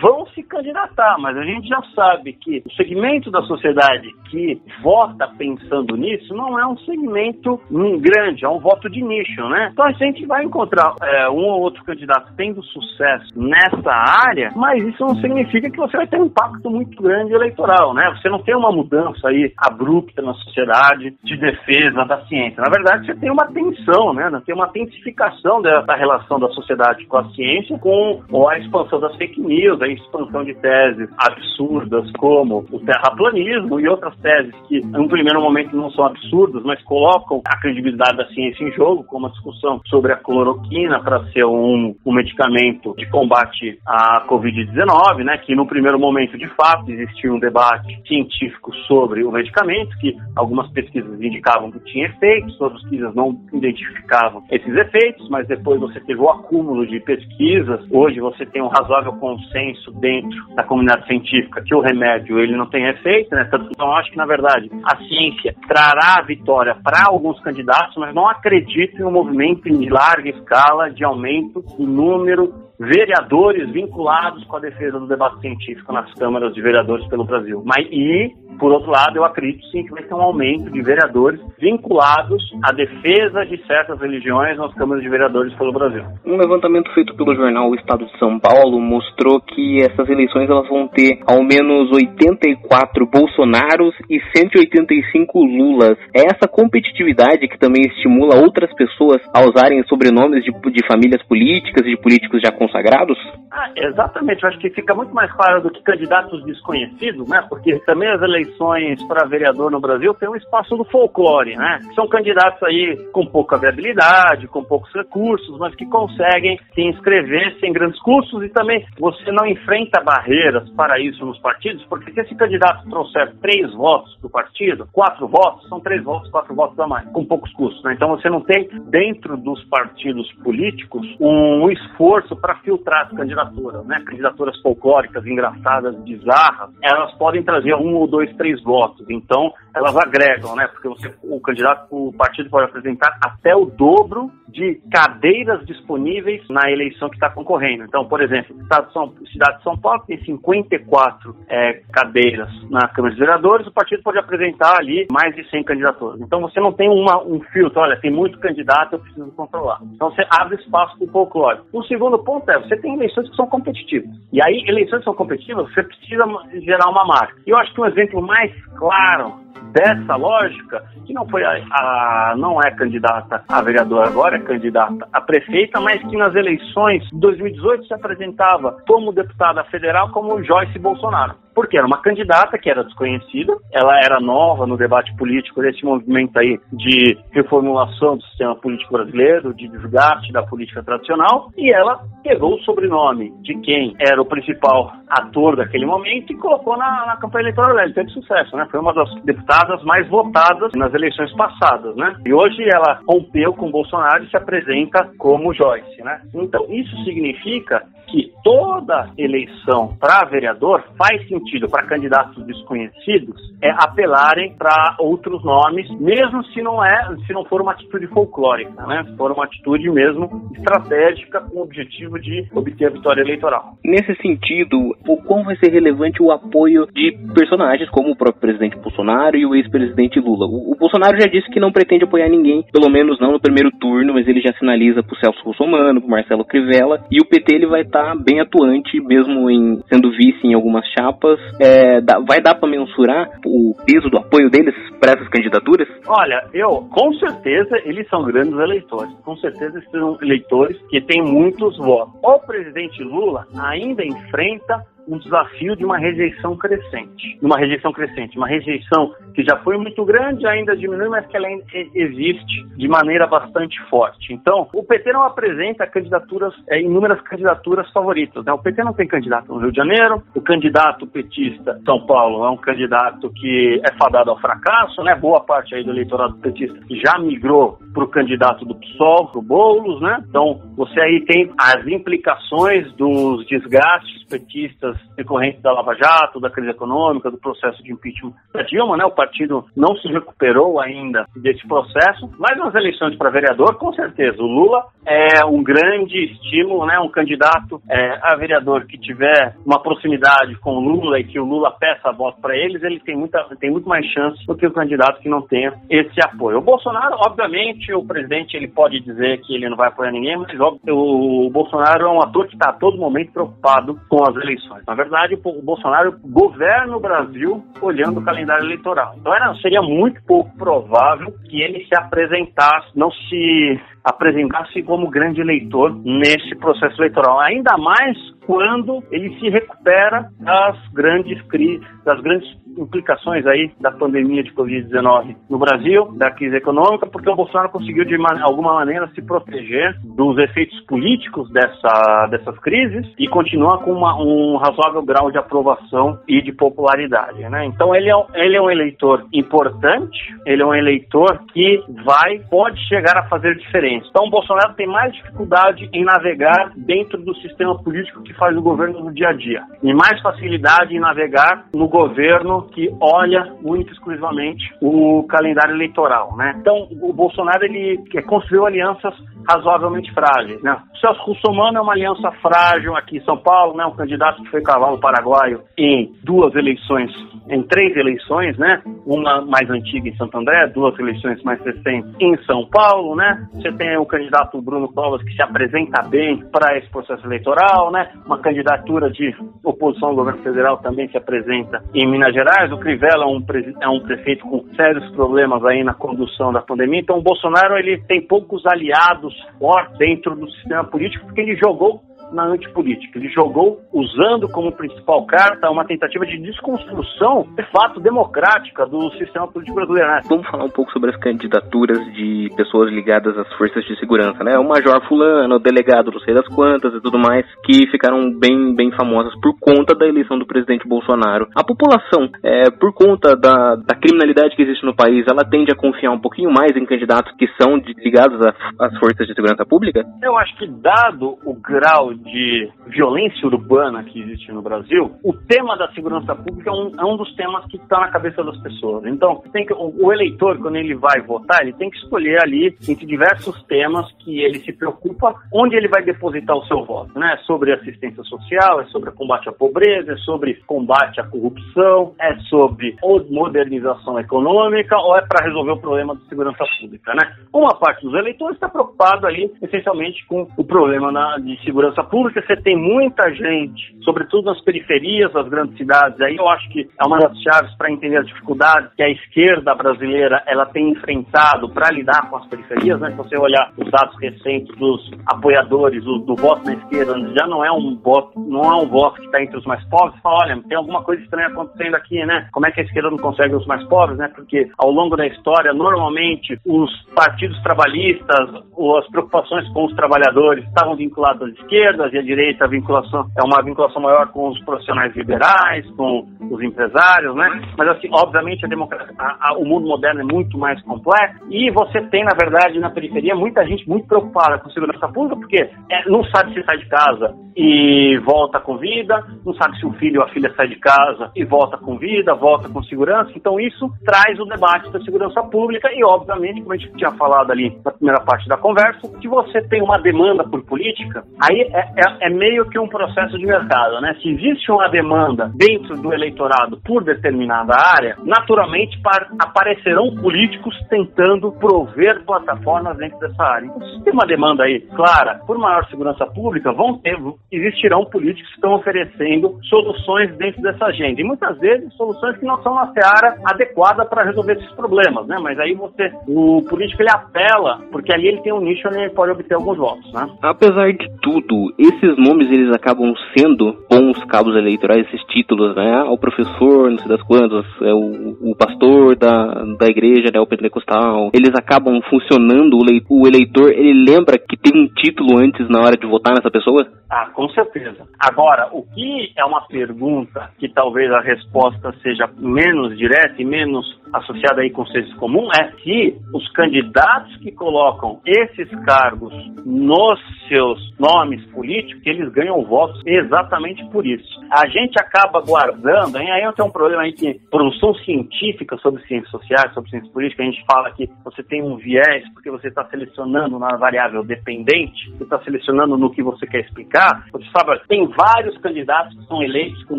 vão 0.00 0.26
se 0.34 0.42
candidatar, 0.42 1.16
mas 1.18 1.36
a 1.36 1.44
gente 1.44 1.68
já 1.68 1.82
sabe 1.94 2.32
que 2.34 2.62
o 2.64 2.72
segmento 2.72 3.30
da 3.30 3.42
sociedade 3.42 4.08
que 4.30 4.60
vota 4.82 5.28
pensando 5.36 5.96
nisso 5.96 6.34
não 6.34 6.58
é 6.58 6.66
um 6.66 6.76
segmento 6.78 7.60
grande, 8.00 8.44
é 8.44 8.48
um 8.48 8.58
voto 8.58 8.88
de 8.88 9.02
nicho, 9.02 9.21
né? 9.48 9.70
Então 9.72 9.84
a 9.84 9.92
gente 9.92 10.24
vai 10.26 10.44
encontrar 10.44 10.94
é, 11.02 11.28
um 11.30 11.44
ou 11.44 11.60
outro 11.62 11.84
candidato 11.84 12.32
tendo 12.36 12.62
sucesso 12.62 13.26
nessa 13.36 13.90
área, 13.90 14.50
mas 14.56 14.82
isso 14.82 15.04
não 15.04 15.14
significa 15.16 15.70
que 15.70 15.76
você 15.76 15.96
vai 15.96 16.06
ter 16.06 16.20
um 16.20 16.26
impacto 16.26 16.70
muito 16.70 17.02
grande 17.02 17.32
eleitoral, 17.32 17.94
né? 17.94 18.14
Você 18.16 18.28
não 18.28 18.42
tem 18.42 18.54
uma 18.54 18.72
mudança 18.72 19.28
aí 19.28 19.52
abrupta 19.56 20.22
na 20.22 20.34
sociedade 20.34 21.14
de 21.22 21.36
defesa 21.36 22.04
da 22.04 22.24
ciência. 22.26 22.62
Na 22.62 22.70
verdade, 22.70 23.06
você 23.06 23.14
tem 23.14 23.30
uma 23.30 23.46
tensão, 23.46 24.12
né? 24.12 24.30
Tem 24.44 24.54
uma 24.54 24.68
intensificação 24.68 25.60
da 25.62 25.94
relação 25.94 26.38
da 26.38 26.48
sociedade 26.48 27.06
com 27.06 27.18
a 27.18 27.28
ciência 27.30 27.78
com 27.78 28.48
a 28.48 28.58
expansão 28.58 29.00
das 29.00 29.14
fake 29.16 29.40
news, 29.40 29.80
a 29.80 29.88
expansão 29.88 30.44
de 30.44 30.54
teses 30.54 31.08
absurdas 31.18 32.10
como 32.18 32.64
o 32.70 32.80
terraplanismo 32.80 33.80
e 33.80 33.88
outras 33.88 34.16
teses 34.16 34.54
que, 34.68 34.78
em 34.78 35.08
primeiro 35.08 35.40
momento, 35.40 35.76
não 35.76 35.90
são 35.90 36.06
absurdas, 36.06 36.62
mas 36.62 36.82
colocam 36.84 37.40
a 37.46 37.60
credibilidade 37.60 38.16
da 38.16 38.26
ciência 38.28 38.64
em 38.64 38.72
jogo, 38.72 39.04
como 39.12 39.26
a 39.26 39.30
discussão 39.30 39.82
sobre 39.86 40.10
a 40.10 40.16
cloroquina 40.16 40.98
para 41.00 41.22
ser 41.32 41.44
um, 41.44 41.94
um 42.04 42.12
medicamento 42.14 42.94
de 42.96 43.06
combate 43.10 43.78
à 43.86 44.26
Covid-19, 44.26 45.22
né, 45.22 45.36
que 45.36 45.54
no 45.54 45.66
primeiro 45.66 45.98
momento, 45.98 46.38
de 46.38 46.48
fato, 46.56 46.90
existia 46.90 47.30
um 47.30 47.38
debate 47.38 48.00
científico 48.08 48.74
sobre 48.88 49.22
o 49.22 49.30
medicamento, 49.30 49.94
que 49.98 50.16
algumas 50.34 50.70
pesquisas 50.72 51.20
indicavam 51.20 51.70
que 51.70 51.80
tinha 51.80 52.06
efeitos, 52.06 52.58
outras 52.58 52.80
pesquisas 52.82 53.14
não 53.14 53.38
identificavam 53.52 54.42
esses 54.50 54.74
efeitos, 54.74 55.28
mas 55.28 55.46
depois 55.46 55.78
você 55.78 56.00
teve 56.00 56.18
o 56.18 56.30
acúmulo 56.30 56.86
de 56.86 56.98
pesquisas, 57.00 57.80
hoje 57.90 58.18
você 58.18 58.46
tem 58.46 58.62
um 58.62 58.68
razoável 58.68 59.12
consenso 59.14 59.92
dentro 60.00 60.54
da 60.54 60.62
comunidade 60.62 61.06
científica 61.06 61.62
que 61.62 61.74
o 61.74 61.80
remédio 61.80 62.38
ele 62.38 62.56
não 62.56 62.66
tem 62.66 62.86
efeito, 62.86 63.34
né? 63.34 63.48
Então 63.70 63.92
acho 63.92 64.10
que 64.10 64.16
na 64.16 64.24
verdade 64.24 64.70
a 64.84 64.96
ciência 64.96 65.54
trará 65.68 66.20
a 66.20 66.22
vitória 66.22 66.74
para 66.82 67.04
alguns 67.06 67.38
candidatos, 67.40 67.96
mas 67.96 68.14
não 68.14 68.26
acredito 68.26 69.01
um 69.06 69.12
movimento 69.12 69.68
em 69.68 69.88
larga 69.88 70.30
escala 70.30 70.90
de 70.90 71.04
aumento 71.04 71.60
do 71.60 71.86
número 71.86 72.71
vereadores 72.78 73.70
vinculados 73.70 74.44
com 74.44 74.56
a 74.56 74.60
defesa 74.60 74.98
do 74.98 75.06
debate 75.06 75.40
científico 75.40 75.92
nas 75.92 76.12
câmaras 76.14 76.54
de 76.54 76.60
vereadores 76.60 77.06
pelo 77.08 77.24
Brasil. 77.24 77.62
Mas, 77.64 77.86
e, 77.90 78.32
por 78.58 78.72
outro 78.72 78.90
lado, 78.90 79.16
eu 79.16 79.24
acredito 79.24 79.64
sim 79.66 79.84
que 79.84 79.90
vai 79.90 80.02
ter 80.02 80.14
um 80.14 80.22
aumento 80.22 80.70
de 80.70 80.82
vereadores 80.82 81.40
vinculados 81.58 82.42
à 82.64 82.72
defesa 82.72 83.44
de 83.46 83.64
certas 83.66 84.00
religiões 84.00 84.56
nas 84.56 84.74
câmaras 84.74 85.02
de 85.02 85.08
vereadores 85.08 85.54
pelo 85.54 85.72
Brasil. 85.72 86.02
Um 86.24 86.36
levantamento 86.36 86.92
feito 86.94 87.14
pelo 87.16 87.34
jornal 87.34 87.70
O 87.70 87.74
Estado 87.74 88.04
de 88.06 88.18
São 88.18 88.38
Paulo 88.38 88.80
mostrou 88.80 89.40
que 89.40 89.82
essas 89.82 90.08
eleições 90.08 90.48
elas 90.50 90.68
vão 90.68 90.88
ter 90.88 91.20
ao 91.26 91.42
menos 91.42 91.90
84 91.92 93.06
Bolsonaros 93.06 93.94
e 94.08 94.20
185 94.34 95.38
Lulas. 95.38 95.98
É 96.14 96.22
essa 96.26 96.48
competitividade 96.48 97.48
que 97.48 97.58
também 97.58 97.82
estimula 97.86 98.40
outras 98.40 98.72
pessoas 98.74 99.20
a 99.34 99.40
usarem 99.42 99.82
sobrenomes 99.84 100.44
de, 100.44 100.50
de 100.50 100.86
famílias 100.86 101.22
políticas 101.24 101.86
e 101.86 101.90
de 101.90 101.96
políticos 101.96 102.40
já 102.42 102.50
consagrados? 102.72 103.18
Ah, 103.50 103.70
exatamente. 103.76 104.42
Eu 104.42 104.48
acho 104.48 104.58
que 104.58 104.70
fica 104.70 104.94
muito 104.94 105.14
mais 105.14 105.30
claro 105.32 105.62
do 105.62 105.70
que 105.70 105.82
candidatos 105.82 106.42
desconhecidos, 106.44 107.28
né? 107.28 107.44
Porque 107.48 107.78
também 107.80 108.08
as 108.08 108.22
eleições 108.22 109.02
para 109.06 109.26
vereador 109.26 109.70
no 109.70 109.80
Brasil 109.80 110.14
tem 110.14 110.28
um 110.28 110.34
espaço 110.36 110.74
do 110.76 110.84
folclore, 110.84 111.54
né? 111.54 111.80
São 111.94 112.08
candidatos 112.08 112.62
aí 112.62 112.96
com 113.12 113.26
pouca 113.26 113.58
viabilidade, 113.58 114.48
com 114.48 114.64
poucos 114.64 114.90
recursos, 114.94 115.58
mas 115.58 115.74
que 115.74 115.84
conseguem 115.86 116.58
se 116.74 116.82
inscrever 116.82 117.58
sem 117.60 117.72
grandes 117.72 118.00
custos 118.00 118.42
e 118.42 118.48
também 118.48 118.84
você 118.98 119.30
não 119.30 119.46
enfrenta 119.46 120.00
barreiras 120.02 120.68
para 120.70 120.98
isso 120.98 121.24
nos 121.26 121.38
partidos, 121.40 121.84
porque 121.84 122.10
se 122.12 122.20
esse 122.20 122.34
candidato 122.34 122.88
trouxer 122.88 123.34
três 123.40 123.72
votos 123.74 124.16
do 124.20 124.30
partido, 124.30 124.88
quatro 124.92 125.28
votos, 125.28 125.68
são 125.68 125.80
três 125.80 126.02
votos, 126.02 126.30
quatro 126.30 126.54
votos 126.54 126.78
a 126.78 126.86
mais, 126.86 127.06
com 127.10 127.24
poucos 127.24 127.52
custos, 127.52 127.82
né? 127.84 127.92
Então 127.94 128.08
você 128.08 128.30
não 128.30 128.40
tem 128.40 128.68
dentro 128.88 129.36
dos 129.36 129.62
partidos 129.64 130.30
políticos 130.42 131.06
um 131.20 131.70
esforço 131.70 132.34
para 132.36 132.51
filtrar 132.56 133.06
as 133.06 133.16
candidaturas, 133.16 133.84
né? 133.86 134.02
Candidaturas 134.06 134.60
folclóricas, 134.60 135.26
engraçadas, 135.26 135.94
bizarras, 136.00 136.70
elas 136.82 137.12
podem 137.14 137.42
trazer 137.42 137.74
um 137.74 137.94
ou 137.94 138.06
dois, 138.06 138.34
três 138.36 138.62
votos. 138.62 139.08
Então, 139.08 139.52
elas 139.74 139.96
agregam, 139.96 140.54
né? 140.54 140.68
Porque 140.68 140.88
você, 140.88 141.14
o 141.22 141.40
candidato, 141.40 141.86
o 141.90 142.12
partido 142.12 142.50
pode 142.50 142.66
apresentar 142.66 143.18
até 143.22 143.54
o 143.54 143.66
dobro 143.66 144.30
de 144.48 144.80
cadeiras 144.92 145.64
disponíveis 145.64 146.46
na 146.48 146.70
eleição 146.70 147.08
que 147.08 147.16
está 147.16 147.30
concorrendo. 147.30 147.84
Então, 147.84 148.04
por 148.04 148.20
exemplo, 148.20 148.54
Estado 148.60 148.88
de 148.88 148.92
São, 148.92 149.14
cidade 149.32 149.58
de 149.58 149.64
São 149.64 149.78
Paulo 149.78 150.02
tem 150.06 150.22
54 150.22 151.34
é, 151.48 151.80
cadeiras 151.90 152.50
na 152.70 152.86
Câmara 152.88 153.14
de 153.14 153.20
Vereadores, 153.20 153.66
o 153.66 153.72
partido 153.72 154.02
pode 154.02 154.18
apresentar 154.18 154.78
ali 154.78 155.06
mais 155.10 155.34
de 155.34 155.48
100 155.48 155.64
candidaturas. 155.64 156.20
Então, 156.20 156.40
você 156.42 156.60
não 156.60 156.72
tem 156.72 156.88
uma, 156.88 157.22
um 157.22 157.40
filtro, 157.52 157.80
olha, 157.80 157.98
tem 157.98 158.10
muito 158.10 158.38
candidato, 158.38 158.94
eu 158.94 158.98
preciso 158.98 159.30
controlar. 159.32 159.78
Então, 159.94 160.10
você 160.10 160.22
abre 160.30 160.56
espaço 160.56 160.98
para 160.98 161.06
o 161.06 161.10
folclore. 161.10 161.60
O 161.72 161.82
segundo 161.84 162.18
ponto 162.18 162.41
você 162.44 162.76
tem 162.76 162.94
eleições 162.94 163.28
que 163.30 163.36
são 163.36 163.46
competitivas. 163.46 164.10
E 164.32 164.42
aí, 164.42 164.64
eleições 164.66 164.98
que 164.98 165.04
são 165.04 165.14
competitivas, 165.14 165.72
você 165.72 165.82
precisa 165.82 166.24
gerar 166.64 166.90
uma 166.90 167.04
marca. 167.04 167.40
E 167.46 167.50
eu 167.50 167.56
acho 167.56 167.72
que 167.74 167.80
um 167.80 167.86
exemplo 167.86 168.22
mais 168.22 168.52
claro 168.76 169.42
dessa 169.72 170.16
lógica, 170.16 170.84
que 171.06 171.12
não 171.12 171.26
foi 171.28 171.44
a, 171.44 171.52
a, 171.70 172.34
não 172.36 172.60
é 172.60 172.70
candidata 172.70 173.42
a 173.48 173.62
vereadora 173.62 174.08
agora, 174.08 174.36
é 174.36 174.40
candidata 174.40 175.08
a 175.12 175.20
prefeita, 175.20 175.80
mas 175.80 176.00
que 176.02 176.16
nas 176.16 176.34
eleições 176.34 177.02
de 177.04 177.18
2018 177.18 177.86
se 177.86 177.94
apresentava 177.94 178.76
como 178.86 179.12
deputada 179.12 179.64
federal 179.64 180.10
como 180.10 180.42
Joyce 180.42 180.78
Bolsonaro 180.78 181.42
porque 181.54 181.76
era 181.76 181.86
uma 181.86 182.00
candidata 182.00 182.58
que 182.58 182.70
era 182.70 182.84
desconhecida, 182.84 183.56
ela 183.72 183.98
era 183.98 184.20
nova 184.20 184.66
no 184.66 184.76
debate 184.76 185.14
político 185.16 185.60
desse 185.60 185.84
movimento 185.84 186.38
aí 186.38 186.58
de 186.72 187.16
reformulação 187.30 188.16
do 188.16 188.24
sistema 188.24 188.56
político 188.56 188.92
brasileiro, 188.92 189.54
de 189.54 189.68
desgaste 189.68 190.32
da 190.32 190.42
política 190.42 190.82
tradicional, 190.82 191.50
e 191.56 191.72
ela 191.72 192.00
pegou 192.22 192.54
o 192.54 192.62
sobrenome 192.62 193.32
de 193.42 193.54
quem 193.60 193.94
era 193.98 194.20
o 194.20 194.26
principal 194.26 194.92
ator 195.08 195.56
daquele 195.56 195.86
momento 195.86 196.32
e 196.32 196.36
colocou 196.36 196.76
na, 196.76 197.06
na 197.06 197.16
campanha 197.16 197.44
eleitoral. 197.44 197.78
Ele 197.78 197.92
teve 197.92 198.10
sucesso, 198.10 198.56
né? 198.56 198.66
Foi 198.70 198.80
uma 198.80 198.94
das 198.94 199.10
deputadas 199.42 199.82
mais 199.82 200.08
votadas 200.08 200.72
nas 200.74 200.94
eleições 200.94 201.32
passadas, 201.34 201.94
né? 201.96 202.16
E 202.24 202.32
hoje 202.32 202.62
ela 202.72 203.00
rompeu 203.06 203.52
com 203.52 203.70
Bolsonaro 203.70 204.24
e 204.24 204.30
se 204.30 204.36
apresenta 204.36 205.10
como 205.18 205.52
Joyce, 205.52 206.02
né? 206.02 206.22
Então 206.34 206.64
isso 206.70 206.96
significa 207.04 207.82
que 208.12 208.30
toda 208.44 209.10
eleição 209.16 209.96
para 209.98 210.28
vereador 210.28 210.84
faz 210.98 211.26
sentido 211.26 211.68
para 211.68 211.86
candidatos 211.86 212.44
desconhecidos 212.44 213.40
é 213.62 213.70
apelarem 213.70 214.54
para 214.54 214.96
outros 214.98 215.42
nomes, 215.42 215.88
mesmo 215.98 216.44
se 216.46 216.60
não 216.60 216.84
é, 216.84 217.16
se 217.26 217.32
não 217.32 217.44
for 217.46 217.62
uma 217.62 217.72
atitude 217.72 218.06
folclórica, 218.08 218.86
né? 218.86 219.04
Se 219.04 219.16
for 219.16 219.32
uma 219.32 219.44
atitude 219.44 219.88
mesmo 219.90 220.50
estratégica 220.54 221.40
com 221.40 221.60
o 221.60 221.62
objetivo 221.62 222.18
de 222.18 222.46
obter 222.52 222.86
a 222.86 222.90
vitória 222.90 223.22
eleitoral. 223.22 223.78
Nesse 223.82 224.14
sentido, 224.16 224.94
o 225.08 225.16
quão 225.22 225.44
vai 225.44 225.56
ser 225.56 225.72
relevante 225.72 226.22
o 226.22 226.30
apoio 226.30 226.86
de 226.92 227.16
personagens 227.34 227.88
como 227.90 228.10
o 228.10 228.16
próprio 228.16 228.40
presidente 228.40 228.76
Bolsonaro 228.76 229.36
e 229.36 229.46
o 229.46 229.54
ex-presidente 229.54 230.20
Lula? 230.20 230.46
O, 230.46 230.72
o, 230.72 230.76
Bolsonaro 230.76 231.18
já 231.18 231.26
disse 231.26 231.48
que 231.50 231.60
não 231.60 231.72
pretende 231.72 232.04
apoiar 232.04 232.28
ninguém, 232.28 232.64
pelo 232.72 232.90
menos 232.90 233.18
não 233.20 233.32
no 233.32 233.40
primeiro 233.40 233.70
turno, 233.80 234.12
mas 234.12 234.28
ele 234.28 234.40
já 234.40 234.52
sinaliza 234.58 235.02
para 235.02 235.14
o 235.14 235.18
Celso 235.18 235.42
Russomano, 235.44 236.00
para 236.00 236.10
Marcelo 236.10 236.44
Crivella, 236.44 237.04
e 237.10 237.20
o 237.20 237.24
PT 237.24 237.54
ele 237.54 237.66
vai 237.66 237.82
estar 237.82 238.01
tá 238.01 238.01
bem 238.24 238.40
atuante, 238.40 239.00
mesmo 239.00 239.50
em 239.50 239.80
sendo 239.92 240.10
vice 240.10 240.46
em 240.46 240.54
algumas 240.54 240.84
chapas. 240.88 241.38
É, 241.60 242.00
dá, 242.00 242.18
vai 242.18 242.40
dar 242.40 242.54
para 242.54 242.68
mensurar 242.68 243.30
o 243.44 243.74
peso 243.86 244.08
do 244.10 244.18
apoio 244.18 244.50
deles 244.50 244.74
para 245.00 245.12
essas 245.12 245.28
candidaturas? 245.28 245.88
Olha, 246.06 246.44
eu 246.52 246.88
com 246.90 247.12
certeza 247.14 247.76
eles 247.84 248.08
são 248.08 248.22
grandes 248.24 248.58
eleitores. 248.58 249.12
Com 249.24 249.36
certeza 249.36 249.78
eles 249.78 249.90
são 249.90 250.18
eleitores 250.22 250.76
que 250.88 251.00
têm 251.00 251.22
muitos 251.22 251.76
votos. 251.78 252.14
O 252.22 252.38
presidente 252.40 253.02
Lula 253.02 253.46
ainda 253.58 254.04
enfrenta 254.04 254.84
um 255.06 255.18
desafio 255.18 255.76
de 255.76 255.84
uma 255.84 255.98
rejeição 255.98 256.56
crescente. 256.56 257.38
Uma 257.42 257.58
rejeição 257.58 257.92
crescente, 257.92 258.36
uma 258.36 258.46
rejeição 258.46 259.14
que 259.34 259.42
já 259.42 259.56
foi 259.58 259.76
muito 259.76 260.04
grande, 260.04 260.46
ainda 260.46 260.76
diminui, 260.76 261.08
mas 261.08 261.26
que 261.26 261.36
ela 261.36 261.48
existe 261.94 262.64
de 262.76 262.88
maneira 262.88 263.26
bastante 263.26 263.80
forte. 263.88 264.32
Então, 264.32 264.68
o 264.74 264.82
PT 264.82 265.12
não 265.12 265.24
apresenta 265.24 265.86
candidaturas, 265.86 266.54
é, 266.68 266.80
inúmeras 266.80 267.20
candidaturas 267.22 267.90
favoritas. 267.90 268.44
Né? 268.44 268.52
O 268.52 268.58
PT 268.58 268.84
não 268.84 268.92
tem 268.92 269.06
candidato 269.06 269.52
no 269.52 269.60
Rio 269.60 269.70
de 269.70 269.76
Janeiro, 269.76 270.22
o 270.34 270.40
candidato 270.40 271.06
petista 271.06 271.80
São 271.84 272.06
Paulo 272.06 272.44
é 272.44 272.50
um 272.50 272.56
candidato 272.56 273.30
que 273.30 273.80
é 273.84 273.92
fadado 273.96 274.30
ao 274.30 274.40
fracasso, 274.40 275.02
né? 275.02 275.14
Boa 275.14 275.40
parte 275.40 275.74
aí 275.74 275.84
do 275.84 275.90
eleitorado 275.90 276.34
petista 276.36 276.78
já 276.90 277.18
migrou 277.18 277.78
para 277.92 278.04
o 278.04 278.08
candidato 278.08 278.64
do 278.64 278.74
PSOL, 278.74 279.28
para 279.28 279.38
o 279.38 279.42
Boulos, 279.42 280.00
né? 280.00 280.22
Então, 280.28 280.60
você 280.76 281.00
aí 281.00 281.24
tem 281.24 281.50
as 281.58 281.86
implicações 281.86 282.92
dos 282.94 283.46
desgastes 283.46 284.24
petistas 284.24 284.91
decorrentes 285.16 285.62
da 285.62 285.72
Lava 285.72 285.94
Jato, 285.94 286.40
da 286.40 286.50
crise 286.50 286.70
econômica, 286.70 287.30
do 287.30 287.38
processo 287.38 287.82
de 287.82 287.92
impeachment 287.92 288.32
da 288.52 288.62
Dilma, 288.62 288.96
né? 288.96 289.04
O 289.04 289.10
partido 289.10 289.64
não 289.76 289.96
se 289.96 290.08
recuperou 290.08 290.80
ainda 290.80 291.26
desse 291.36 291.66
processo, 291.66 292.30
mas 292.38 292.56
nas 292.58 292.74
eleições 292.74 293.16
para 293.16 293.30
vereador, 293.30 293.76
com 293.76 293.92
certeza, 293.92 294.42
o 294.42 294.46
Lula 294.46 294.84
é 295.06 295.44
um 295.44 295.62
grande 295.62 296.24
estímulo, 296.24 296.86
né? 296.86 296.98
Um 296.98 297.08
candidato 297.08 297.80
é, 297.88 298.18
a 298.22 298.36
vereador 298.36 298.86
que 298.86 298.98
tiver 298.98 299.56
uma 299.64 299.80
proximidade 299.80 300.54
com 300.56 300.76
o 300.76 300.80
Lula 300.80 301.18
e 301.18 301.24
que 301.24 301.38
o 301.38 301.44
Lula 301.44 301.70
peça 301.72 302.12
voto 302.12 302.40
para 302.40 302.56
eles, 302.56 302.82
ele 302.82 303.00
tem, 303.00 303.16
muita, 303.16 303.44
tem 303.58 303.70
muito 303.70 303.88
mais 303.88 304.04
chance 304.06 304.44
do 304.46 304.56
que 304.56 304.66
o 304.66 304.72
candidato 304.72 305.20
que 305.20 305.28
não 305.28 305.42
tenha 305.42 305.74
esse 305.90 306.20
apoio. 306.22 306.58
O 306.58 306.62
Bolsonaro, 306.62 307.16
obviamente, 307.26 307.92
o 307.92 308.04
presidente 308.04 308.56
ele 308.56 308.68
pode 308.68 309.00
dizer 309.00 309.40
que 309.40 309.54
ele 309.54 309.68
não 309.68 309.76
vai 309.76 309.88
apoiar 309.88 310.12
ninguém, 310.12 310.36
mas 310.36 310.58
óbvio, 310.60 310.96
o 310.96 311.50
Bolsonaro 311.50 312.06
é 312.06 312.10
um 312.10 312.22
ator 312.22 312.46
que 312.46 312.54
está 312.54 312.70
a 312.70 312.74
todo 312.74 312.96
momento 312.96 313.32
preocupado 313.32 313.98
com 314.08 314.22
as 314.22 314.36
eleições. 314.36 314.81
Na 314.86 314.94
verdade, 314.94 315.38
o 315.42 315.62
Bolsonaro 315.62 316.18
governa 316.24 316.96
o 316.96 317.00
Brasil 317.00 317.64
olhando 317.80 318.20
o 318.20 318.24
calendário 318.24 318.64
eleitoral. 318.64 319.14
Então 319.18 319.34
era, 319.34 319.54
seria 319.56 319.82
muito 319.82 320.22
pouco 320.24 320.56
provável 320.56 321.32
que 321.48 321.60
ele 321.60 321.84
se 321.86 321.94
apresentasse, 321.96 322.88
não 322.94 323.10
se 323.10 323.80
apresentasse 324.04 324.82
como 324.82 325.10
grande 325.10 325.40
eleitor 325.40 325.94
nesse 326.04 326.54
processo 326.56 327.00
eleitoral. 327.00 327.40
Ainda 327.40 327.76
mais 327.78 328.16
quando 328.46 329.02
ele 329.10 329.38
se 329.38 329.48
recupera 329.48 330.28
das 330.40 330.76
grandes 330.92 331.40
crises, 331.42 331.86
das 332.04 332.20
grandes 332.20 332.48
implicações 332.76 333.46
aí 333.46 333.70
da 333.80 333.90
pandemia 333.92 334.42
de 334.42 334.52
Covid-19 334.52 335.36
no 335.48 335.58
Brasil, 335.58 336.12
da 336.16 336.30
crise 336.30 336.56
econômica, 336.56 337.06
porque 337.06 337.30
o 337.30 337.36
Bolsonaro 337.36 337.70
conseguiu 337.70 338.04
de 338.04 338.16
alguma 338.40 338.74
maneira 338.74 339.08
se 339.14 339.22
proteger 339.22 339.94
dos 340.02 340.38
efeitos 340.38 340.80
políticos 340.86 341.50
dessa, 341.52 342.26
dessas 342.30 342.58
crises 342.58 343.06
e 343.18 343.28
continua 343.28 343.78
com 343.78 343.92
uma, 343.92 344.16
um 344.20 344.56
razoável 344.56 345.02
grau 345.02 345.30
de 345.30 345.38
aprovação 345.38 346.18
e 346.26 346.42
de 346.42 346.52
popularidade. 346.52 347.40
Né? 347.48 347.66
Então 347.66 347.94
ele 347.94 348.10
é, 348.10 348.14
ele 348.34 348.56
é 348.56 348.60
um 348.60 348.70
eleitor 348.70 349.26
importante, 349.32 350.34
ele 350.46 350.62
é 350.62 350.66
um 350.66 350.74
eleitor 350.74 351.44
que 351.52 351.82
vai, 352.04 352.38
pode 352.50 352.80
chegar 352.88 353.18
a 353.18 353.28
fazer 353.28 353.54
diferença 353.56 353.91
intenso. 353.92 354.08
Então, 354.10 354.26
o 354.26 354.30
Bolsonaro 354.30 354.74
tem 354.74 354.86
mais 354.86 355.12
dificuldade 355.12 355.88
em 355.92 356.04
navegar 356.04 356.72
dentro 356.76 357.18
do 357.22 357.34
sistema 357.36 357.76
político 357.82 358.22
que 358.22 358.32
faz 358.34 358.56
o 358.56 358.62
governo 358.62 359.00
no 359.04 359.12
dia 359.12 359.28
a 359.28 359.32
dia, 359.32 359.62
e 359.82 359.92
mais 359.92 360.20
facilidade 360.20 360.94
em 360.94 361.00
navegar 361.00 361.66
no 361.74 361.88
governo 361.88 362.62
que 362.68 362.90
olha 363.00 363.52
única 363.62 363.90
e 363.90 363.92
exclusivamente 363.92 364.64
o 364.80 365.24
calendário 365.24 365.74
eleitoral, 365.74 366.36
né? 366.36 366.54
Então, 366.58 366.88
o 367.00 367.12
Bolsonaro 367.12 367.64
ele 367.64 367.98
construiu 368.26 368.66
alianças 368.66 369.14
razoavelmente 369.48 370.12
frágeis, 370.12 370.62
né? 370.62 370.76
O 370.94 370.98
Celso 370.98 371.22
Russomano 371.24 371.78
é 371.78 371.80
uma 371.80 371.92
aliança 371.92 372.30
frágil 372.42 372.96
aqui 372.96 373.18
em 373.18 373.24
São 373.24 373.36
Paulo, 373.36 373.76
né? 373.76 373.84
Um 373.86 373.96
candidato 373.96 374.42
que 374.42 374.50
foi 374.50 374.62
cavalo 374.62 375.00
paraguaio 375.00 375.62
em 375.76 376.12
duas 376.22 376.54
eleições, 376.54 377.10
em 377.48 377.62
três 377.62 377.96
eleições, 377.96 378.56
né? 378.58 378.82
Uma 379.04 379.42
mais 379.42 379.68
antiga 379.70 380.08
em 380.08 380.16
Santo 380.16 380.38
André, 380.38 380.68
duas 380.68 380.98
eleições 380.98 381.42
mais 381.42 381.60
recentes 381.64 382.14
em 382.20 382.36
São 382.44 382.66
Paulo, 382.70 383.16
né? 383.16 383.48
Você 383.54 383.72
tem 383.72 383.96
o 383.96 384.06
candidato 384.06 384.60
Bruno 384.62 384.92
Covas 384.92 385.22
que 385.22 385.34
se 385.34 385.42
apresenta 385.42 386.02
bem 386.02 386.38
para 386.50 386.78
esse 386.78 386.88
processo 386.90 387.26
eleitoral, 387.26 387.90
né? 387.90 388.10
Uma 388.24 388.38
candidatura 388.38 389.10
de 389.10 389.34
oposição 389.64 390.10
ao 390.10 390.14
governo 390.14 390.42
federal 390.42 390.78
também 390.78 391.08
se 391.08 391.16
apresenta 391.16 391.82
em 391.94 392.08
Minas 392.08 392.32
Gerais. 392.32 392.70
O 392.70 392.78
Crivella 392.78 393.24
é 393.24 393.26
um, 393.26 393.44
é 393.80 393.88
um 393.88 394.00
prefeito 394.00 394.44
com 394.44 394.64
sérios 394.76 395.10
problemas 395.12 395.64
aí 395.64 395.82
na 395.82 395.94
condução 395.94 396.52
da 396.52 396.60
pandemia. 396.60 397.00
Então, 397.00 397.18
o 397.18 397.22
Bolsonaro 397.22 397.76
ele 397.76 398.00
tem 398.02 398.20
poucos 398.20 398.64
aliados 398.66 399.31
fortes 399.58 399.96
dentro 399.98 400.34
do 400.36 400.50
sistema 400.50 400.84
político 400.84 401.26
porque 401.26 401.40
ele 401.40 401.56
jogou 401.56 402.02
na 402.32 402.46
antipolítica. 402.46 403.18
Ele 403.18 403.28
jogou 403.28 403.80
usando 403.92 404.48
como 404.48 404.72
principal 404.72 405.24
carta 405.26 405.70
uma 405.70 405.84
tentativa 405.84 406.26
de 406.26 406.38
desconstrução, 406.38 407.46
de 407.54 407.62
fato, 407.70 408.00
democrática 408.00 408.86
do 408.86 409.10
sistema 409.12 409.46
político 409.48 409.76
brasileiro. 409.76 410.08
Né? 410.08 410.20
Vamos 410.28 410.48
falar 410.48 410.64
um 410.64 410.70
pouco 410.70 410.92
sobre 410.92 411.10
as 411.10 411.16
candidaturas 411.16 411.98
de 412.14 412.48
pessoas 412.56 412.90
ligadas 412.90 413.36
às 413.36 413.52
forças 413.54 413.84
de 413.84 413.98
segurança, 413.98 414.42
né? 414.44 414.58
O 414.58 414.64
Major 414.64 415.00
Fulano, 415.08 415.56
o 415.56 415.58
delegado 415.58 416.10
não 416.10 416.20
sei 416.20 416.34
das 416.34 416.46
quantas 416.48 416.94
e 416.94 417.00
tudo 417.00 417.18
mais, 417.18 417.46
que 417.64 417.86
ficaram 417.90 418.32
bem, 418.38 418.74
bem 418.74 418.90
famosas 418.92 419.32
por 419.40 419.54
conta 419.60 419.94
da 419.94 420.06
eleição 420.06 420.38
do 420.38 420.46
presidente 420.46 420.86
Bolsonaro. 420.86 421.48
A 421.54 421.64
população, 421.64 422.28
é, 422.42 422.70
por 422.70 422.92
conta 422.92 423.36
da, 423.36 423.76
da 423.76 423.94
criminalidade 423.94 424.56
que 424.56 424.62
existe 424.62 424.84
no 424.84 424.94
país, 424.94 425.24
ela 425.28 425.44
tende 425.48 425.72
a 425.72 425.76
confiar 425.76 426.10
um 426.10 426.20
pouquinho 426.20 426.50
mais 426.50 426.76
em 426.76 426.84
candidatos 426.84 427.32
que 427.36 427.46
são 427.60 427.78
de, 427.78 427.92
ligados 427.94 428.40
às 428.78 428.98
forças 428.98 429.26
de 429.26 429.34
segurança 429.34 429.64
pública? 429.64 430.04
Eu 430.22 430.36
acho 430.38 430.56
que, 430.56 430.66
dado 430.66 431.38
o 431.44 431.54
grau 431.54 432.12
de 432.22 432.70
violência 432.86 433.46
urbana 433.46 434.02
que 434.04 434.20
existe 434.20 434.52
no 434.52 434.62
Brasil, 434.62 435.12
o 435.22 435.32
tema 435.32 435.76
da 435.76 435.90
segurança 435.92 436.34
pública 436.34 436.70
é 436.70 436.72
um, 436.72 436.92
é 436.98 437.04
um 437.04 437.16
dos 437.16 437.34
temas 437.34 437.64
que 437.66 437.76
está 437.76 438.00
na 438.00 438.08
cabeça 438.08 438.42
das 438.42 438.56
pessoas. 438.58 439.04
Então, 439.06 439.42
tem 439.52 439.66
que, 439.66 439.72
o, 439.72 439.92
o, 440.06 440.12
eleitor, 440.12 440.58
quando 440.58 440.76
ele 440.76 440.94
vai 440.94 441.20
votar, 441.20 441.62
ele 441.62 441.72
tem 441.74 441.90
que 441.90 441.98
escolher 441.98 442.40
ali, 442.42 442.76
entre 442.88 443.06
diversos 443.06 443.62
temas 443.64 444.10
que 444.18 444.40
ele 444.40 444.58
se 444.60 444.72
preocupa, 444.72 445.34
onde 445.52 445.76
ele 445.76 445.88
vai 445.88 446.02
depositar 446.02 446.56
o 446.56 446.64
seu 446.66 446.84
voto. 446.84 447.18
Né? 447.18 447.34
É 447.34 447.36
sobre 447.44 447.72
assistência 447.72 448.22
social, 448.24 448.80
é 448.80 448.84
sobre 448.86 449.10
combate 449.12 449.48
à 449.48 449.52
pobreza, 449.52 450.12
é 450.12 450.16
sobre 450.16 450.54
combate 450.66 451.20
à 451.20 451.24
corrupção, 451.24 452.14
é 452.20 452.36
sobre 452.48 452.96
modernização 453.30 454.18
econômica 454.18 454.96
ou 454.98 455.16
é 455.16 455.22
para 455.22 455.44
resolver 455.44 455.72
o 455.72 455.80
problema 455.80 456.16
de 456.16 456.28
segurança 456.28 456.64
pública. 456.80 457.14
Né? 457.14 457.36
Uma 457.52 457.74
parte 457.74 458.04
dos 458.04 458.14
eleitores 458.14 458.54
está 458.54 458.68
preocupado 458.68 459.26
ali, 459.26 459.50
essencialmente, 459.62 460.24
com 460.26 460.46
o 460.56 460.64
problema 460.64 461.10
na, 461.10 461.38
de 461.38 461.60
segurança 461.64 462.02
pública, 462.02 462.11
você 462.12 462.56
tem 462.56 462.76
muita 462.76 463.32
gente, 463.34 463.96
sobretudo 464.04 464.44
nas 464.44 464.60
periferias 464.60 465.32
das 465.32 465.48
grandes 465.48 465.78
cidades. 465.78 466.20
Aí 466.20 466.36
eu 466.36 466.46
acho 466.48 466.68
que 466.68 466.80
é 466.80 467.06
uma 467.06 467.18
das 467.18 467.36
chaves 467.40 467.74
para 467.76 467.90
entender 467.90 468.18
as 468.18 468.26
dificuldades 468.26 468.92
que 468.94 469.02
a 469.02 469.08
esquerda 469.08 469.74
brasileira 469.74 470.42
ela 470.46 470.66
tem 470.66 470.90
enfrentado 470.90 471.70
para 471.70 471.90
lidar 471.90 472.28
com 472.28 472.36
as 472.36 472.46
periferias. 472.48 473.00
Né? 473.00 473.10
Se 473.12 473.16
você 473.16 473.38
olhar 473.38 473.72
os 473.78 473.90
dados 473.90 474.14
recentes 474.20 474.76
dos 474.76 475.10
apoiadores 475.26 476.04
do, 476.04 476.18
do 476.18 476.36
voto 476.36 476.66
na 476.66 476.74
esquerda, 476.74 477.14
já 477.34 477.46
não 477.46 477.64
é 477.64 477.72
um 477.72 477.96
voto, 477.96 478.38
não 478.38 478.62
é 478.62 478.82
um 478.82 478.88
voto 478.88 479.18
que 479.18 479.26
está 479.26 479.42
entre 479.42 479.56
os 479.56 479.64
mais 479.64 479.82
pobres. 479.88 480.14
Você 480.16 480.20
fala, 480.20 480.38
olha, 480.42 480.62
tem 480.68 480.76
alguma 480.76 481.02
coisa 481.02 481.22
estranha 481.22 481.48
acontecendo 481.48 481.94
aqui, 481.94 482.24
né? 482.26 482.48
Como 482.52 482.66
é 482.66 482.70
que 482.70 482.80
a 482.80 482.84
esquerda 482.84 483.10
não 483.10 483.18
consegue 483.18 483.54
os 483.54 483.66
mais 483.66 483.82
pobres, 483.88 484.18
né? 484.18 484.28
Porque 484.34 484.70
ao 484.76 484.90
longo 484.90 485.16
da 485.16 485.26
história, 485.26 485.72
normalmente 485.72 486.58
os 486.66 486.90
partidos 487.14 487.60
trabalhistas, 487.62 488.50
ou 488.74 488.98
as 488.98 489.08
preocupações 489.08 489.66
com 489.70 489.86
os 489.86 489.94
trabalhadores 489.94 490.64
estavam 490.66 490.94
vinculadas 490.94 491.48
à 491.48 491.52
esquerda 491.52 492.01
esquerdas 492.02 492.12
e 492.12 492.18
a 492.18 492.22
direita 492.22 492.64
a 492.64 492.68
vinculação 492.68 493.26
é 493.38 493.42
uma 493.44 493.62
vinculação 493.62 494.02
maior 494.02 494.28
com 494.28 494.48
os 494.48 494.58
profissionais 494.64 495.14
liberais, 495.14 495.88
com 495.92 496.26
os 496.50 496.62
empresários, 496.62 497.34
né? 497.36 497.62
Mas 497.76 497.88
assim, 497.88 498.08
obviamente 498.12 498.64
a 498.64 498.68
democracia, 498.68 499.14
a, 499.18 499.50
a, 499.50 499.58
o 499.58 499.64
mundo 499.64 499.86
moderno 499.86 500.20
é 500.20 500.24
muito 500.24 500.58
mais 500.58 500.80
complexo 500.82 501.38
e 501.50 501.70
você 501.70 502.00
tem 502.08 502.24
na 502.24 502.34
verdade 502.34 502.78
na 502.78 502.90
periferia 502.90 503.34
muita 503.34 503.64
gente 503.66 503.88
muito 503.88 504.06
preocupada 504.06 504.58
com 504.58 504.70
segurança 504.70 505.08
pública 505.08 505.36
porque 505.36 505.56
é, 505.90 506.08
não 506.08 506.24
sabe 506.24 506.54
se 506.54 506.62
sai 506.64 506.78
de 506.78 506.88
casa 506.88 507.34
e 507.56 508.18
volta 508.24 508.58
com 508.60 508.78
vida, 508.78 509.22
não 509.44 509.54
sabe 509.54 509.78
se 509.78 509.86
o 509.86 509.92
filho 509.94 510.20
ou 510.20 510.26
a 510.26 510.30
filha 510.30 510.52
sai 510.56 510.68
de 510.68 510.76
casa 510.76 511.30
e 511.36 511.44
volta 511.44 511.76
com 511.76 511.98
vida, 511.98 512.34
volta 512.34 512.68
com 512.68 512.82
segurança. 512.84 513.30
Então 513.36 513.60
isso 513.60 513.90
traz 514.04 514.38
o 514.40 514.44
debate 514.44 514.90
da 514.90 515.00
segurança 515.00 515.42
pública 515.42 515.88
e 515.92 516.02
obviamente, 516.04 516.62
como 516.62 516.72
a 516.72 516.76
gente 516.76 516.94
tinha 516.94 517.10
falado 517.12 517.50
ali 517.50 517.78
na 517.84 517.90
primeira 517.90 518.20
parte 518.22 518.48
da 518.48 518.56
conversa, 518.56 519.08
que 519.20 519.28
você 519.28 519.60
tem 519.68 519.82
uma 519.82 519.98
demanda 519.98 520.44
por 520.44 520.62
política, 520.64 521.24
aí 521.40 521.60
é, 521.72 521.91
é, 521.96 522.26
é, 522.26 522.30
meio 522.30 522.68
que 522.68 522.78
um 522.78 522.88
processo 522.88 523.38
de 523.38 523.46
mercado, 523.46 524.00
né? 524.00 524.14
Se 524.22 524.28
existe 524.28 524.70
uma 524.70 524.88
demanda 524.88 525.50
dentro 525.54 525.96
do 526.00 526.12
eleitorado 526.12 526.78
por 526.84 527.04
determinada 527.04 527.74
área, 527.96 528.16
naturalmente 528.24 529.00
par, 529.00 529.28
aparecerão 529.38 530.14
políticos 530.16 530.74
tentando 530.88 531.52
prover 531.52 532.24
plataformas 532.24 532.96
dentro 532.96 533.18
dessa 533.18 533.42
área. 533.42 533.66
Então, 533.66 533.80
se 533.88 534.04
tem 534.04 534.12
uma 534.12 534.26
demanda 534.26 534.64
aí 534.64 534.80
clara 534.94 535.40
por 535.46 535.58
maior 535.58 535.86
segurança 535.88 536.26
pública, 536.26 536.72
vão 536.72 536.98
ter, 536.98 537.16
existirão 537.50 538.04
políticos 538.06 538.48
que 538.50 538.56
estão 538.56 538.74
oferecendo 538.74 539.58
soluções 539.64 540.36
dentro 540.36 540.62
dessa 540.62 540.86
agenda. 540.86 541.20
E 541.20 541.24
muitas 541.24 541.58
vezes 541.58 541.92
soluções 541.94 542.38
que 542.38 542.44
não 542.44 542.62
são 542.62 542.74
na 542.74 542.92
seara 542.92 543.36
adequada 543.44 544.04
para 544.04 544.24
resolver 544.24 544.54
esses 544.54 544.72
problemas, 544.72 545.26
né? 545.26 545.36
Mas 545.40 545.58
aí 545.58 545.74
você, 545.74 546.10
o 546.26 546.62
político 546.68 547.02
ele 547.02 547.10
apela, 547.10 547.80
porque 547.90 548.12
ali 548.12 548.28
ele 548.28 548.42
tem 548.42 548.52
um 548.52 548.60
nicho 548.60 548.88
onde 548.88 548.98
ele 548.98 549.10
pode 549.10 549.32
obter 549.32 549.54
alguns 549.54 549.76
votos, 549.76 550.12
né? 550.12 550.28
Apesar 550.42 550.92
de 550.92 551.08
tudo, 551.20 551.71
esses 551.78 552.16
nomes 552.16 552.50
eles 552.50 552.70
acabam 552.74 553.14
sendo 553.36 553.76
bons 553.90 554.22
cabos 554.24 554.56
eleitorais, 554.56 555.06
esses 555.06 555.24
títulos, 555.26 555.74
né? 555.76 555.92
Ah, 555.94 556.10
o 556.10 556.18
professor, 556.18 556.90
não 556.90 556.98
sei 556.98 557.08
das 557.08 557.22
quantas, 557.22 557.64
é 557.82 557.92
o, 557.92 558.50
o 558.50 558.56
pastor 558.56 559.16
da, 559.16 559.64
da 559.78 559.86
igreja, 559.86 560.30
né? 560.32 560.40
O 560.40 560.46
pentecostal. 560.46 561.30
Eles 561.32 561.52
acabam 561.56 562.00
funcionando, 562.08 562.76
o, 562.76 562.84
leitor, 562.84 563.20
o 563.20 563.26
eleitor, 563.26 563.70
ele 563.70 564.04
lembra 564.10 564.38
que 564.38 564.56
tem 564.56 564.80
um 564.80 564.88
título 564.88 565.38
antes 565.38 565.68
na 565.68 565.80
hora 565.80 565.96
de 565.96 566.06
votar 566.06 566.34
nessa 566.34 566.50
pessoa? 566.50 566.86
Ah, 567.10 567.30
com 567.34 567.48
certeza. 567.50 568.06
Agora, 568.18 568.70
o 568.72 568.82
que 568.82 569.32
é 569.36 569.44
uma 569.44 569.66
pergunta 569.66 570.50
que 570.58 570.68
talvez 570.68 571.10
a 571.12 571.20
resposta 571.20 571.92
seja 572.02 572.28
menos 572.38 572.96
direta 572.96 573.34
e 573.38 573.44
menos 573.44 573.86
associada 574.12 574.60
aí 574.60 574.70
com 574.70 574.82
o 574.82 574.88
senso 574.88 575.14
comum 575.16 575.48
é 575.58 575.70
se 575.82 576.16
os 576.34 576.48
candidatos 576.52 577.36
que 577.38 577.50
colocam 577.52 578.20
esses 578.26 578.68
cargos 578.84 579.32
nos 579.64 580.20
seus 580.48 580.92
nomes 580.98 581.44
políticos, 581.46 582.02
eles 582.04 582.30
ganham 582.32 582.62
votos 582.64 583.00
exatamente 583.06 583.84
por 583.90 584.06
isso. 584.06 584.40
A 584.50 584.66
gente 584.68 585.00
acaba 585.00 585.40
guardando, 585.40 586.18
hein? 586.18 586.30
aí 586.30 586.42
eu 586.42 586.52
tenho 586.52 586.68
um 586.68 586.72
problema 586.72 587.02
aí 587.02 587.12
que 587.12 587.40
produção 587.50 587.94
científica 587.96 588.76
sobre 588.78 589.02
ciências 589.06 589.30
sociais, 589.30 589.72
sobre 589.72 589.90
ciências 589.90 590.12
políticas, 590.12 590.46
a 590.46 590.50
gente 590.50 590.64
fala 590.70 590.90
que 590.92 591.08
você 591.24 591.42
tem 591.42 591.62
um 591.62 591.76
viés 591.76 592.24
porque 592.34 592.50
você 592.50 592.68
está 592.68 592.84
selecionando 592.86 593.58
na 593.58 593.76
variável 593.76 594.22
dependente, 594.22 595.10
você 595.12 595.24
está 595.24 595.38
selecionando 595.40 595.96
no 595.96 596.10
que 596.10 596.22
você 596.22 596.46
quer 596.46 596.60
explicar. 596.60 597.26
Você 597.32 597.46
sabe, 597.56 597.80
tem 597.88 598.06
vários 598.08 598.56
candidatos 598.58 599.16
que 599.18 599.26
são 599.26 599.42
eleitos 599.42 599.82
com 599.84 599.94
o 599.94 599.98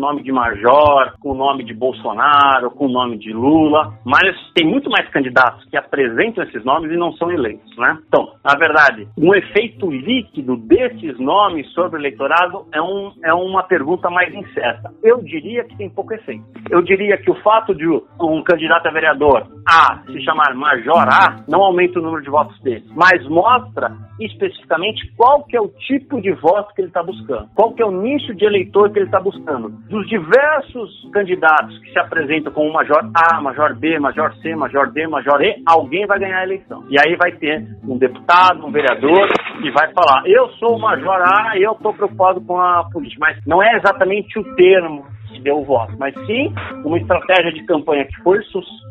nome 0.00 0.22
de 0.22 0.32
Major, 0.32 1.14
com 1.20 1.32
o 1.32 1.34
nome 1.34 1.64
de 1.64 1.74
Bolsonaro, 1.74 2.70
com 2.70 2.86
o 2.86 2.92
nome 2.92 3.18
de 3.18 3.32
Lula, 3.32 3.94
mas 4.04 4.36
tem 4.54 4.66
muito 4.66 4.90
mais 4.90 5.08
candidatos 5.08 5.64
que 5.70 5.76
apresentam 5.76 6.44
esses 6.44 6.64
nomes 6.64 6.92
e 6.92 6.96
não 6.96 7.12
são 7.14 7.30
eleitos, 7.30 7.76
né? 7.76 7.98
Então, 8.06 8.32
na 8.44 8.54
verdade, 8.56 9.08
um 9.16 9.34
efeito 9.34 9.90
líquido 9.90 10.56
desses 10.56 11.18
nomes 11.18 11.66
sobre 11.72 11.98
o 11.98 12.00
eleitorado 12.00 12.66
é, 12.72 12.80
um, 12.80 13.12
é 13.24 13.32
uma 13.32 13.62
pergunta 13.62 14.10
mais 14.10 14.32
incerta. 14.34 14.90
Eu 15.02 15.22
diria 15.22 15.64
que 15.64 15.76
tem 15.76 15.88
pouco 15.88 16.12
efeito. 16.14 16.44
Eu 16.70 16.82
diria 16.82 17.16
que 17.16 17.30
o 17.30 17.40
fato 17.42 17.74
de 17.74 17.86
um 17.88 18.42
candidato 18.42 18.86
a 18.86 18.90
vereador 18.90 19.46
A 19.66 20.02
se 20.06 20.22
chamar 20.22 20.54
Major 20.54 21.08
A 21.08 21.42
não 21.48 21.62
aumenta 21.62 21.98
o 21.98 22.02
número 22.02 22.22
de 22.22 22.30
votos 22.30 22.60
dele, 22.60 22.84
mas 22.94 23.26
mostra 23.28 23.92
especificamente 24.20 25.10
qual 25.16 25.44
que 25.44 25.56
é 25.56 25.60
o 25.60 25.68
tipo 25.68 26.20
de 26.20 26.32
voto 26.32 26.72
que 26.74 26.82
ele 26.82 26.88
está 26.88 27.02
buscando, 27.02 27.48
qual 27.54 27.72
que 27.72 27.82
é 27.82 27.86
o 27.86 27.90
nicho 27.90 28.34
de 28.34 28.44
eleitor 28.44 28.90
que 28.90 28.98
ele 28.98 29.06
está 29.06 29.20
buscando. 29.20 29.70
Dos 29.88 30.06
diversos 30.08 31.08
candidatos 31.12 31.78
que 31.80 31.92
se 31.92 31.98
apresentam 31.98 32.52
como 32.52 32.72
Major 32.72 33.10
A, 33.14 33.40
Major 33.40 33.74
B, 33.74 33.93
Major 33.98 34.34
C, 34.36 34.54
Major 34.54 34.90
D, 34.92 35.06
Major 35.06 35.40
E, 35.42 35.62
alguém 35.66 36.06
vai 36.06 36.18
ganhar 36.18 36.38
a 36.38 36.44
eleição. 36.44 36.84
E 36.88 36.96
aí 36.98 37.16
vai 37.16 37.32
ter 37.32 37.64
um 37.86 37.98
deputado, 37.98 38.64
um 38.64 38.70
vereador 38.70 39.28
que 39.60 39.70
vai 39.70 39.92
falar: 39.92 40.22
eu 40.26 40.48
sou 40.50 40.76
o 40.76 40.80
Major 40.80 41.22
A 41.22 41.58
eu 41.58 41.72
estou 41.72 41.92
preocupado 41.92 42.40
com 42.40 42.58
a 42.58 42.84
política. 42.92 43.20
Mas 43.20 43.38
não 43.46 43.62
é 43.62 43.76
exatamente 43.76 44.38
o 44.38 44.54
termo 44.56 45.06
deu 45.44 45.58
o 45.58 45.64
voto, 45.64 45.94
mas 45.98 46.14
sim 46.26 46.52
uma 46.84 46.98
estratégia 46.98 47.52
de 47.52 47.64
campanha 47.64 48.04
que 48.04 48.22
foi 48.22 48.34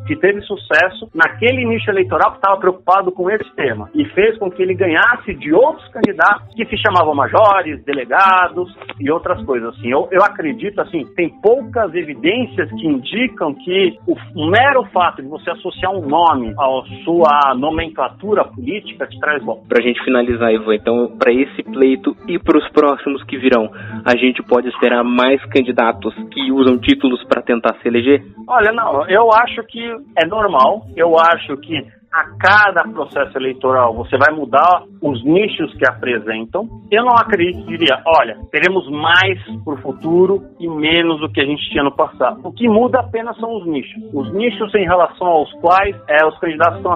que 0.05 0.15
teve 0.17 0.41
sucesso 0.41 1.09
naquele 1.13 1.65
nicho 1.65 1.89
eleitoral 1.89 2.31
que 2.31 2.37
estava 2.37 2.59
preocupado 2.59 3.11
com 3.11 3.29
esse 3.29 3.49
tema 3.55 3.89
e 3.93 4.05
fez 4.09 4.37
com 4.37 4.51
que 4.51 4.61
ele 4.61 4.73
ganhasse 4.73 5.33
de 5.35 5.53
outros 5.53 5.87
candidatos 5.89 6.53
que 6.55 6.65
se 6.65 6.77
chamavam 6.77 7.15
majores, 7.15 7.83
delegados 7.85 8.73
e 8.99 9.09
outras 9.09 9.43
coisas 9.45 9.69
assim. 9.75 9.89
Eu, 9.89 10.07
eu 10.11 10.21
acredito 10.23 10.79
assim, 10.81 11.05
tem 11.15 11.29
poucas 11.41 11.93
evidências 11.95 12.69
que 12.69 12.87
indicam 12.87 13.53
que 13.53 13.97
o, 14.07 14.49
mero 14.49 14.83
fato 14.93 15.21
de 15.21 15.27
você 15.27 15.49
associar 15.51 15.91
um 15.91 16.05
nome 16.07 16.53
à 16.57 17.03
sua 17.03 17.55
nomenclatura 17.55 18.43
política 18.45 19.07
te 19.07 19.19
traz 19.19 19.43
bom. 19.43 19.63
Pra 19.67 19.81
gente 19.81 20.03
finalizar, 20.03 20.53
Ivan, 20.53 20.75
então, 20.75 21.17
para 21.17 21.31
esse 21.31 21.63
pleito 21.63 22.15
e 22.27 22.37
para 22.37 22.57
os 22.57 22.69
próximos 22.69 23.23
que 23.23 23.37
virão, 23.37 23.69
a 24.05 24.15
gente 24.17 24.43
pode 24.43 24.67
esperar 24.67 25.03
mais 25.03 25.43
candidatos 25.45 26.13
que 26.31 26.42
usam 26.51 26.77
títulos 26.79 27.23
para 27.25 27.41
tentar 27.41 27.75
se 27.81 27.87
eleger? 27.87 28.23
Olha, 28.47 28.71
não, 28.71 29.07
eu 29.07 29.31
acho 29.31 29.63
que 29.63 29.83
é 30.17 30.27
normal, 30.27 30.85
eu 30.95 31.17
acho 31.17 31.57
que 31.57 31.77
a 32.13 32.25
cada 32.37 32.83
processo 32.83 33.35
eleitoral 33.39 33.95
você 33.95 34.15
vai 34.17 34.31
mudar 34.31 34.83
os 35.01 35.25
nichos 35.25 35.73
que 35.73 35.89
apresentam. 35.89 36.69
Eu 36.91 37.03
não 37.03 37.15
acredito, 37.15 37.65
diria, 37.65 38.03
olha, 38.05 38.37
teremos 38.51 38.87
mais 38.91 39.41
para 39.65 39.73
o 39.73 39.77
futuro 39.77 40.43
e 40.59 40.67
menos 40.67 41.19
do 41.19 41.31
que 41.31 41.41
a 41.41 41.45
gente 41.45 41.67
tinha 41.71 41.83
no 41.83 41.95
passado. 41.95 42.39
O 42.43 42.53
que 42.53 42.69
muda 42.69 42.99
apenas 42.99 43.35
são 43.37 43.57
os 43.57 43.65
nichos. 43.65 43.99
Os 44.13 44.31
nichos 44.31 44.73
em 44.75 44.85
relação 44.85 45.25
aos 45.25 45.51
quais 45.53 45.95
é, 46.07 46.23
os 46.27 46.37
candidatos 46.37 46.77
estão 46.77 46.93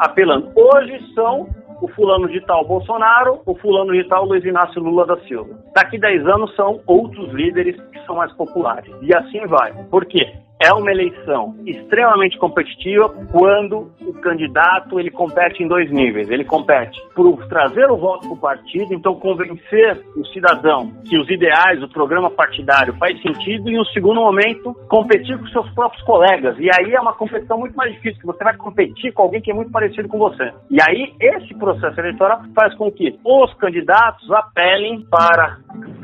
apelando. 0.00 0.50
Hoje 0.56 0.98
são 1.14 1.46
o 1.82 1.88
fulano 1.88 2.28
de 2.28 2.40
tal 2.46 2.64
Bolsonaro, 2.64 3.40
o 3.44 3.54
fulano 3.56 3.92
de 3.92 4.04
tal 4.08 4.24
Luiz 4.24 4.44
Inácio 4.44 4.80
Lula 4.80 5.04
da 5.04 5.16
Silva. 5.22 5.58
Daqui 5.74 5.98
10 5.98 6.26
anos 6.28 6.54
são 6.54 6.80
outros 6.86 7.32
líderes 7.32 7.76
que 7.90 7.98
são 8.06 8.16
mais 8.16 8.32
populares. 8.34 8.94
E 9.02 9.12
assim 9.14 9.44
vai. 9.46 9.72
Por 9.90 10.06
quê? 10.06 10.32
É 10.64 10.72
uma 10.72 10.90
eleição 10.90 11.54
extremamente 11.66 12.38
competitiva 12.38 13.08
quando 13.30 13.90
o 14.00 14.12
candidato 14.14 14.98
ele 14.98 15.10
compete 15.10 15.62
em 15.62 15.68
dois 15.68 15.90
níveis. 15.90 16.30
Ele 16.30 16.44
compete 16.44 17.00
por 17.14 17.46
trazer 17.48 17.90
o 17.90 17.96
voto 17.96 18.28
para 18.28 18.32
o 18.32 18.36
partido, 18.36 18.94
então 18.94 19.14
convencer 19.14 20.00
o 20.16 20.24
cidadão 20.26 20.92
que 21.04 21.18
os 21.18 21.28
ideais, 21.28 21.82
o 21.82 21.88
programa 21.88 22.30
partidário 22.30 22.94
faz 22.98 23.20
sentido 23.20 23.68
e, 23.68 23.76
no 23.76 23.84
segundo 23.86 24.20
momento, 24.20 24.74
competir 24.88 25.38
com 25.38 25.46
seus 25.48 25.68
próprios 25.74 26.02
colegas. 26.04 26.56
E 26.58 26.68
aí 26.72 26.94
é 26.94 27.00
uma 27.00 27.14
competição 27.14 27.58
muito 27.58 27.74
mais 27.74 27.92
difícil, 27.92 28.20
que 28.20 28.26
você 28.26 28.44
vai 28.44 28.56
competir 28.56 29.12
com 29.12 29.22
alguém 29.22 29.40
que 29.40 29.50
é 29.50 29.54
muito 29.54 29.70
parecido 29.70 30.08
com 30.08 30.18
você. 30.18 30.52
E 30.70 30.78
aí 30.80 31.12
esse 31.20 31.54
processo 31.54 31.98
eleitoral 31.98 32.42
faz 32.54 32.74
com 32.74 32.90
que 32.90 33.18
os 33.24 33.54
candidatos 33.54 34.30
apelem 34.30 35.04
para 35.10 35.58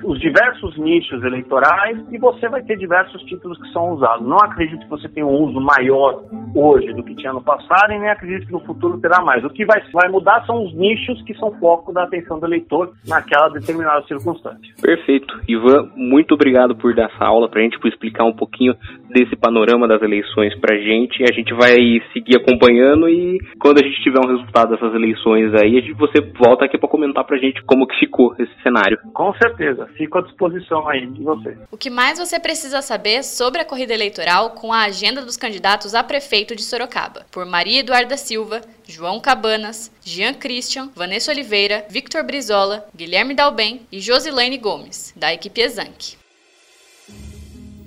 os 0.04 0.18
diversos 0.20 0.76
nichos 0.78 1.22
eleitorais 1.22 1.98
e 2.10 2.18
você 2.18 2.48
vai 2.48 2.62
ter 2.62 2.76
diversos 2.76 3.22
títulos 3.22 3.60
que 3.60 3.72
são 3.72 3.90
usados. 3.92 4.26
Não 4.26 4.38
acredito 4.50 4.80
que 4.80 4.90
você 4.90 5.08
tenha 5.08 5.26
um 5.26 5.44
uso 5.44 5.60
maior 5.60 6.24
hoje 6.54 6.92
do 6.92 7.02
que 7.02 7.14
tinha 7.14 7.32
no 7.32 7.42
passado 7.42 7.92
e 7.92 7.98
nem 7.98 8.10
acredito 8.10 8.46
que 8.46 8.52
no 8.52 8.60
futuro 8.60 8.98
terá 9.00 9.22
mais. 9.22 9.44
O 9.44 9.50
que 9.50 9.64
vai, 9.64 9.80
vai 9.92 10.08
mudar 10.08 10.44
são 10.46 10.64
os 10.64 10.74
nichos 10.74 11.22
que 11.22 11.34
são 11.34 11.52
foco 11.58 11.92
da 11.92 12.04
atenção 12.04 12.38
do 12.38 12.46
eleitor 12.46 12.92
naquela 13.06 13.48
determinada 13.48 14.06
circunstância. 14.06 14.74
Perfeito. 14.80 15.40
Ivan, 15.48 15.90
muito 15.96 16.34
obrigado 16.34 16.76
por 16.76 16.94
dar 16.94 17.10
essa 17.10 17.24
aula 17.24 17.48
para 17.48 17.60
a 17.60 17.62
gente, 17.62 17.78
por 17.78 17.88
explicar 17.88 18.24
um 18.24 18.34
pouquinho 18.34 18.74
desse 19.10 19.36
panorama 19.36 19.88
das 19.88 20.02
eleições 20.02 20.54
para 20.58 20.74
a 20.74 20.78
gente. 20.78 21.22
A 21.22 21.32
gente 21.32 21.52
vai 21.54 21.74
seguir 22.12 22.36
acompanhando 22.36 23.08
e 23.08 23.38
quando 23.60 23.78
a 23.78 23.86
gente 23.86 24.02
tiver 24.02 24.20
um 24.24 24.28
resultado 24.28 24.70
dessas 24.70 24.94
eleições 24.94 25.52
aí, 25.54 25.78
a 25.78 25.80
gente, 25.80 25.92
você 25.94 26.20
volta 26.38 26.64
aqui 26.64 26.78
para 26.78 26.88
comentar 26.88 27.24
para 27.24 27.36
a 27.36 27.38
gente 27.38 27.62
como 27.64 27.86
que 27.86 27.98
ficou 27.98 28.34
esse 28.38 28.52
cenário. 28.62 28.98
Com 29.12 29.32
certeza. 29.34 29.86
Fico 29.96 30.18
à 30.18 30.22
disposição 30.22 30.88
aí 30.88 31.06
de 31.06 31.22
você. 31.22 31.56
O 31.70 31.76
que 31.76 31.90
mais 31.90 32.18
você 32.18 32.40
precisa 32.40 32.82
saber 32.82 33.22
sobre 33.22 33.60
a 33.60 33.64
corrida 33.64 33.92
eleitoral 33.92 34.37
com 34.46 34.72
a 34.72 34.82
agenda 34.82 35.22
dos 35.22 35.36
candidatos 35.36 35.94
a 35.94 36.02
prefeito 36.02 36.54
de 36.54 36.62
Sorocaba, 36.62 37.26
por 37.30 37.44
Maria 37.44 37.80
Eduarda 37.80 38.16
Silva, 38.16 38.62
João 38.86 39.20
Cabanas, 39.20 39.90
Jean 40.04 40.32
Christian, 40.34 40.90
Vanessa 40.94 41.30
Oliveira, 41.30 41.86
Victor 41.90 42.22
Brizola, 42.22 42.88
Guilherme 42.96 43.34
Dalben 43.34 43.86
e 43.90 44.00
Josilene 44.00 44.58
Gomes, 44.58 45.12
da 45.16 45.34
equipe 45.34 45.60
Exanc. 45.60 46.16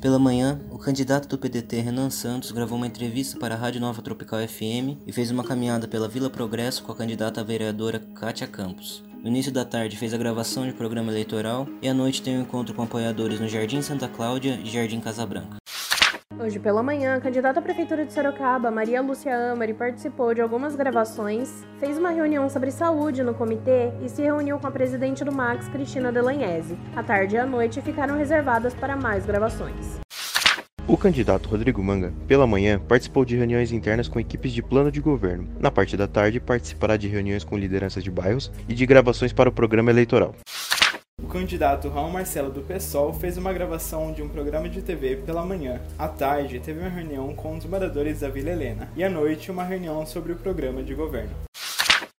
Pela 0.01 0.19
manhã, 0.19 0.59
o 0.71 0.79
candidato 0.79 1.27
do 1.27 1.37
PDT 1.37 1.79
Renan 1.79 2.09
Santos 2.09 2.51
gravou 2.51 2.75
uma 2.75 2.87
entrevista 2.87 3.39
para 3.39 3.53
a 3.53 3.57
Rádio 3.57 3.79
Nova 3.79 4.01
Tropical 4.01 4.39
FM 4.47 4.97
e 5.05 5.13
fez 5.13 5.29
uma 5.29 5.43
caminhada 5.43 5.87
pela 5.87 6.07
Vila 6.07 6.29
Progresso 6.29 6.83
com 6.83 6.91
a 6.91 6.95
candidata 6.95 7.39
a 7.39 7.43
vereadora 7.43 7.99
Kátia 8.15 8.47
Campos. 8.47 9.03
No 9.21 9.27
início 9.27 9.51
da 9.51 9.63
tarde 9.63 9.97
fez 9.97 10.15
a 10.15 10.17
gravação 10.17 10.65
de 10.65 10.73
programa 10.73 11.11
eleitoral 11.11 11.67
e 11.83 11.87
à 11.87 11.93
noite 11.93 12.23
tem 12.23 12.35
um 12.35 12.41
encontro 12.41 12.73
com 12.73 12.81
apoiadores 12.81 13.39
no 13.39 13.47
Jardim 13.47 13.83
Santa 13.83 14.07
Cláudia 14.07 14.59
e 14.63 14.67
Jardim 14.67 14.99
Casa 14.99 15.23
Branca. 15.23 15.61
Hoje 16.39 16.59
pela 16.59 16.81
manhã, 16.81 17.15
a 17.15 17.21
candidata 17.21 17.59
à 17.59 17.61
Prefeitura 17.61 18.05
de 18.05 18.13
Sorocaba, 18.13 18.71
Maria 18.71 19.01
Lúcia 19.01 19.51
Amari, 19.51 19.73
participou 19.73 20.33
de 20.33 20.41
algumas 20.41 20.75
gravações, 20.75 21.63
fez 21.77 21.97
uma 21.97 22.09
reunião 22.09 22.49
sobre 22.49 22.71
saúde 22.71 23.21
no 23.21 23.33
comitê 23.33 23.91
e 24.01 24.09
se 24.09 24.21
reuniu 24.21 24.57
com 24.57 24.65
a 24.65 24.71
presidente 24.71 25.25
do 25.25 25.31
Max, 25.31 25.67
Cristina 25.67 26.11
Delagnese. 26.11 26.77
A 26.95 27.03
tarde 27.03 27.35
e 27.35 27.37
a 27.37 27.45
noite 27.45 27.81
ficaram 27.81 28.17
reservadas 28.17 28.73
para 28.73 28.95
mais 28.95 29.25
gravações. 29.25 29.99
O 30.87 30.97
candidato 30.97 31.49
Rodrigo 31.49 31.83
Manga, 31.83 32.13
pela 32.27 32.47
manhã, 32.47 32.79
participou 32.79 33.23
de 33.23 33.35
reuniões 33.35 33.71
internas 33.71 34.07
com 34.07 34.19
equipes 34.19 34.51
de 34.51 34.63
plano 34.63 34.91
de 34.91 34.99
governo. 34.99 35.47
Na 35.59 35.69
parte 35.69 35.95
da 35.95 36.07
tarde, 36.07 36.39
participará 36.39 36.97
de 36.97 37.07
reuniões 37.07 37.43
com 37.43 37.57
lideranças 37.57 38.03
de 38.03 38.09
bairros 38.09 38.51
e 38.67 38.73
de 38.73 38.85
gravações 38.85 39.31
para 39.31 39.49
o 39.49 39.53
programa 39.53 39.91
eleitoral. 39.91 40.33
O 41.23 41.27
candidato 41.27 41.88
Raul 41.88 42.10
Marcelo 42.10 42.49
do 42.49 42.62
PSOL 42.62 43.13
fez 43.13 43.38
uma 43.38 43.53
gravação 43.53 44.12
de 44.12 44.23
um 44.23 44.27
programa 44.27 44.67
de 44.67 44.81
TV 44.81 45.17
pela 45.17 45.45
manhã. 45.45 45.79
À 45.97 46.07
tarde, 46.07 46.60
teve 46.60 46.79
uma 46.79 46.89
reunião 46.89 47.36
com 47.36 47.55
os 47.55 47.65
moradores 47.65 48.21
da 48.21 48.29
Vila 48.29 48.49
Helena. 48.49 48.89
E 48.95 49.03
à 49.03 49.10
noite, 49.10 49.51
uma 49.51 49.63
reunião 49.63 50.03
sobre 50.05 50.34
o 50.34 50.36
programa 50.36 50.81
de 50.81 50.95
governo. 50.95 51.31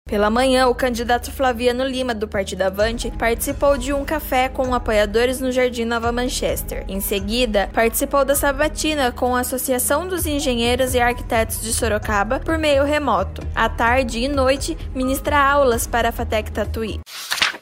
Pela 0.06 0.30
manhã, 0.30 0.68
o 0.68 0.76
candidato 0.76 1.32
Flaviano 1.32 1.86
Lima, 1.86 2.14
do 2.14 2.28
Partido 2.28 2.64
Avante, 2.64 3.10
participou 3.18 3.78
de 3.78 3.94
um 3.94 4.04
café 4.04 4.50
com 4.50 4.76
apoiadores 4.76 5.40
no 5.40 5.52
Jardim 5.52 5.86
Nova 5.86 6.12
Manchester. 6.12 6.84
Em 6.88 7.00
seguida, 7.00 7.70
participou 7.74 8.26
da 8.26 8.36
sabatina 8.36 9.12
com 9.12 9.36
a 9.36 9.40
Associação 9.40 10.08
dos 10.08 10.26
Engenheiros 10.26 10.94
e 10.94 11.00
Arquitetos 11.00 11.62
de 11.62 11.74
Sorocaba 11.74 12.40
por 12.42 12.58
meio 12.58 12.84
remoto. 12.84 13.42
À 13.56 13.70
tarde 13.70 14.20
e 14.20 14.28
noite, 14.28 14.78
ministra 14.94 15.40
aulas 15.40 15.88
para 15.88 16.10
a 16.10 16.12
Fatec 16.12 16.52
Tatuí. 16.52 17.00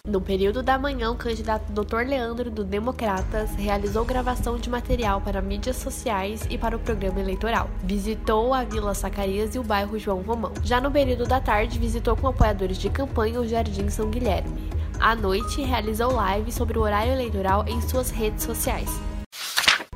No 0.09 0.19
período 0.19 0.63
da 0.63 0.75
manhã, 0.75 1.11
o 1.11 1.15
candidato 1.15 1.71
Dr. 1.71 2.07
Leandro 2.07 2.49
do 2.49 2.63
Democratas 2.63 3.51
realizou 3.53 4.03
gravação 4.03 4.57
de 4.57 4.67
material 4.67 5.21
para 5.21 5.39
mídias 5.39 5.75
sociais 5.75 6.47
e 6.49 6.57
para 6.57 6.75
o 6.75 6.79
programa 6.79 7.19
eleitoral. 7.19 7.69
Visitou 7.83 8.51
a 8.51 8.63
Vila 8.63 8.91
Zacarias 8.95 9.53
e 9.53 9.59
o 9.59 9.63
bairro 9.63 9.99
João 9.99 10.23
Romão. 10.23 10.51
Já 10.63 10.81
no 10.81 10.89
período 10.89 11.27
da 11.27 11.39
tarde, 11.39 11.77
visitou 11.77 12.15
com 12.17 12.27
apoiadores 12.27 12.79
de 12.79 12.89
campanha 12.89 13.39
o 13.39 13.47
Jardim 13.47 13.87
São 13.87 14.09
Guilherme. 14.09 14.71
À 14.99 15.15
noite, 15.15 15.61
realizou 15.61 16.11
live 16.11 16.51
sobre 16.51 16.79
o 16.79 16.81
horário 16.81 17.13
eleitoral 17.13 17.63
em 17.67 17.79
suas 17.79 18.09
redes 18.09 18.43
sociais. 18.43 18.89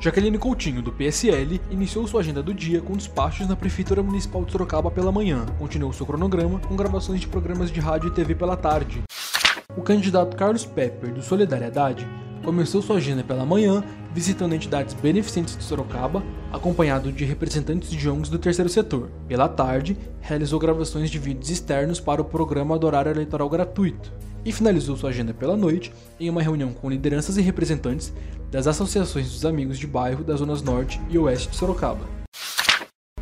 Jaqueline 0.00 0.38
Coutinho, 0.38 0.80
do 0.80 0.92
PSL, 0.92 1.60
iniciou 1.72 2.06
sua 2.06 2.20
agenda 2.20 2.40
do 2.40 2.54
dia 2.54 2.80
com 2.80 2.92
despachos 2.92 3.48
na 3.48 3.56
Prefeitura 3.56 4.00
Municipal 4.00 4.44
de 4.44 4.52
Sorocaba 4.52 4.92
pela 4.92 5.10
manhã. 5.10 5.44
Continuou 5.58 5.92
seu 5.92 6.06
cronograma 6.06 6.60
com 6.60 6.76
gravações 6.76 7.20
de 7.20 7.26
programas 7.26 7.72
de 7.72 7.80
rádio 7.80 8.10
e 8.10 8.12
TV 8.12 8.36
pela 8.36 8.56
tarde. 8.56 9.02
O 9.76 9.82
candidato 9.82 10.36
Carlos 10.36 10.64
Pepper, 10.64 11.12
do 11.12 11.22
Solidariedade, 11.22 12.06
começou 12.44 12.82
sua 12.82 12.96
agenda 12.96 13.24
pela 13.24 13.46
manhã 13.46 13.82
visitando 14.12 14.54
entidades 14.54 14.94
beneficentes 14.94 15.56
de 15.56 15.64
Sorocaba, 15.64 16.22
acompanhado 16.52 17.10
de 17.10 17.24
representantes 17.24 17.90
de 17.90 18.08
ONGs 18.08 18.28
do 18.28 18.38
terceiro 18.38 18.70
setor. 18.70 19.10
Pela 19.26 19.48
tarde, 19.48 19.96
realizou 20.20 20.60
gravações 20.60 21.10
de 21.10 21.18
vídeos 21.18 21.50
externos 21.50 21.98
para 21.98 22.22
o 22.22 22.24
programa 22.24 22.78
do 22.78 22.86
horário 22.86 23.10
eleitoral 23.10 23.48
gratuito 23.48 24.12
e 24.44 24.52
finalizou 24.52 24.96
sua 24.96 25.10
agenda 25.10 25.34
pela 25.34 25.56
noite 25.56 25.92
em 26.20 26.30
uma 26.30 26.42
reunião 26.42 26.72
com 26.72 26.88
lideranças 26.88 27.36
e 27.36 27.42
representantes 27.42 28.12
das 28.52 28.68
associações 28.68 29.32
dos 29.32 29.44
amigos 29.44 29.78
de 29.78 29.86
bairro 29.86 30.22
das 30.22 30.38
zonas 30.38 30.62
norte 30.62 31.00
e 31.10 31.18
oeste 31.18 31.48
de 31.48 31.56
Sorocaba. 31.56 32.23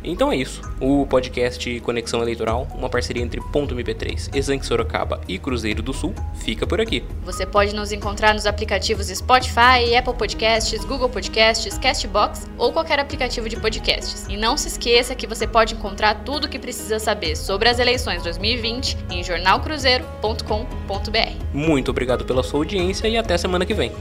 Então 0.03 0.31
é 0.31 0.35
isso. 0.35 0.61
O 0.79 1.05
podcast 1.05 1.79
Conexão 1.81 2.21
Eleitoral, 2.21 2.67
uma 2.75 2.89
parceria 2.89 3.23
entre 3.23 3.41
Ponto 3.51 3.75
MP3, 3.75 4.35
Exanque 4.35 4.65
Sorocaba 4.65 5.21
e 5.27 5.37
Cruzeiro 5.37 5.81
do 5.81 5.93
Sul, 5.93 6.13
fica 6.35 6.67
por 6.67 6.81
aqui. 6.81 7.03
Você 7.23 7.45
pode 7.45 7.73
nos 7.73 7.91
encontrar 7.91 8.33
nos 8.33 8.45
aplicativos 8.45 9.07
Spotify, 9.07 9.95
Apple 9.97 10.13
Podcasts, 10.13 10.83
Google 10.85 11.09
Podcasts, 11.09 11.77
Castbox 11.77 12.47
ou 12.57 12.73
qualquer 12.73 12.99
aplicativo 12.99 13.47
de 13.47 13.57
podcasts. 13.57 14.25
E 14.29 14.37
não 14.37 14.57
se 14.57 14.67
esqueça 14.67 15.15
que 15.15 15.27
você 15.27 15.47
pode 15.47 15.73
encontrar 15.73 16.23
tudo 16.23 16.45
o 16.45 16.49
que 16.49 16.59
precisa 16.59 16.99
saber 16.99 17.35
sobre 17.35 17.69
as 17.69 17.79
eleições 17.79 18.23
2020 18.23 18.97
em 19.09 19.23
jornalcruzeiro.com.br. 19.23 21.45
Muito 21.53 21.91
obrigado 21.91 22.25
pela 22.25 22.43
sua 22.43 22.59
audiência 22.59 23.07
e 23.07 23.17
até 23.17 23.37
semana 23.37 23.65
que 23.65 23.73
vem. 23.73 23.91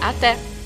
Até! 0.00 0.61